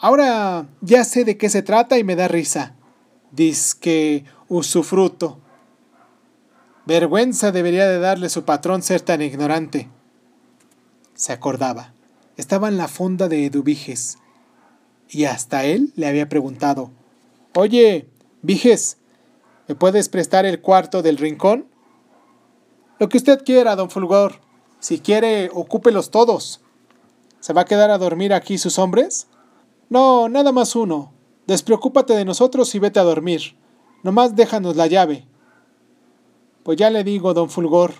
Ahora 0.00 0.66
ya 0.80 1.04
sé 1.04 1.24
de 1.24 1.36
qué 1.36 1.50
se 1.50 1.62
trata 1.62 1.98
y 1.98 2.04
me 2.04 2.16
da 2.16 2.26
risa. 2.26 2.74
Diz 3.32 3.74
que 3.74 4.24
usufruto. 4.48 5.38
Vergüenza 6.86 7.52
debería 7.52 7.86
de 7.86 7.98
darle 7.98 8.30
su 8.30 8.44
patrón 8.44 8.82
ser 8.82 9.02
tan 9.02 9.20
ignorante. 9.20 9.90
Se 11.14 11.32
acordaba. 11.32 11.92
Estaba 12.38 12.68
en 12.68 12.78
la 12.78 12.88
fonda 12.88 13.28
de 13.28 13.44
Eduviges. 13.44 14.16
Y 15.10 15.26
hasta 15.26 15.64
él 15.64 15.92
le 15.96 16.06
había 16.06 16.28
preguntado, 16.28 16.90
Oye, 17.54 18.08
Viges, 18.42 18.96
¿me 19.68 19.74
puedes 19.74 20.08
prestar 20.08 20.46
el 20.46 20.60
cuarto 20.60 21.02
del 21.02 21.18
rincón? 21.18 21.66
Lo 22.98 23.08
que 23.08 23.18
usted 23.18 23.44
quiera, 23.44 23.76
don 23.76 23.90
Fulgor. 23.90 24.40
Si 24.78 25.00
quiere, 25.00 25.50
ocúpelos 25.52 26.10
todos. 26.10 26.62
¿Se 27.40 27.52
va 27.52 27.62
a 27.62 27.66
quedar 27.66 27.90
a 27.90 27.98
dormir 27.98 28.32
aquí 28.32 28.56
sus 28.56 28.78
hombres? 28.78 29.26
No, 29.90 30.28
nada 30.28 30.52
más 30.52 30.76
uno. 30.76 31.12
Despreocúpate 31.48 32.14
de 32.14 32.24
nosotros 32.24 32.72
y 32.76 32.78
vete 32.78 33.00
a 33.00 33.04
dormir. 33.04 33.56
Nomás 34.04 34.36
déjanos 34.36 34.76
la 34.76 34.86
llave. 34.86 35.26
Pues 36.62 36.78
ya 36.78 36.90
le 36.90 37.02
digo, 37.02 37.34
don 37.34 37.50
Fulgor, 37.50 37.92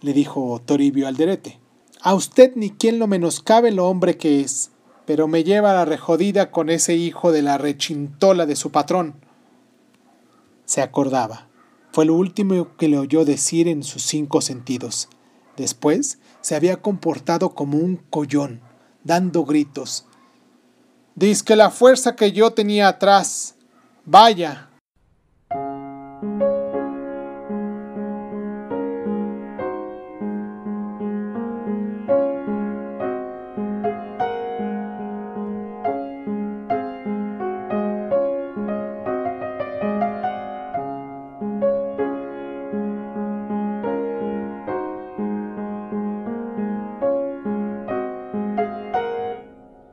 le 0.00 0.12
dijo 0.12 0.62
Toribio 0.64 1.08
Alderete. 1.08 1.58
A 2.00 2.14
usted 2.14 2.52
ni 2.54 2.70
quien 2.70 3.00
lo 3.00 3.08
menoscabe 3.08 3.72
lo 3.72 3.88
hombre 3.88 4.16
que 4.16 4.40
es, 4.40 4.70
pero 5.06 5.26
me 5.26 5.42
lleva 5.42 5.72
a 5.72 5.74
la 5.74 5.84
rejodida 5.84 6.52
con 6.52 6.70
ese 6.70 6.94
hijo 6.94 7.32
de 7.32 7.42
la 7.42 7.58
rechintola 7.58 8.46
de 8.46 8.54
su 8.54 8.70
patrón. 8.70 9.14
Se 10.66 10.82
acordaba. 10.82 11.48
Fue 11.90 12.04
lo 12.04 12.14
último 12.14 12.76
que 12.76 12.86
le 12.86 12.96
oyó 12.98 13.24
decir 13.24 13.66
en 13.66 13.82
sus 13.82 14.04
cinco 14.04 14.40
sentidos. 14.40 15.08
Después 15.56 16.20
se 16.42 16.54
había 16.54 16.80
comportado 16.80 17.56
como 17.56 17.78
un 17.78 17.96
collón, 17.96 18.60
dando 19.02 19.44
gritos. 19.44 20.07
Diz 21.18 21.42
que 21.42 21.56
la 21.56 21.70
fuerza 21.70 22.14
que 22.14 22.30
yo 22.30 22.52
tenía 22.52 22.86
atrás. 22.86 23.56
Vaya, 24.04 24.67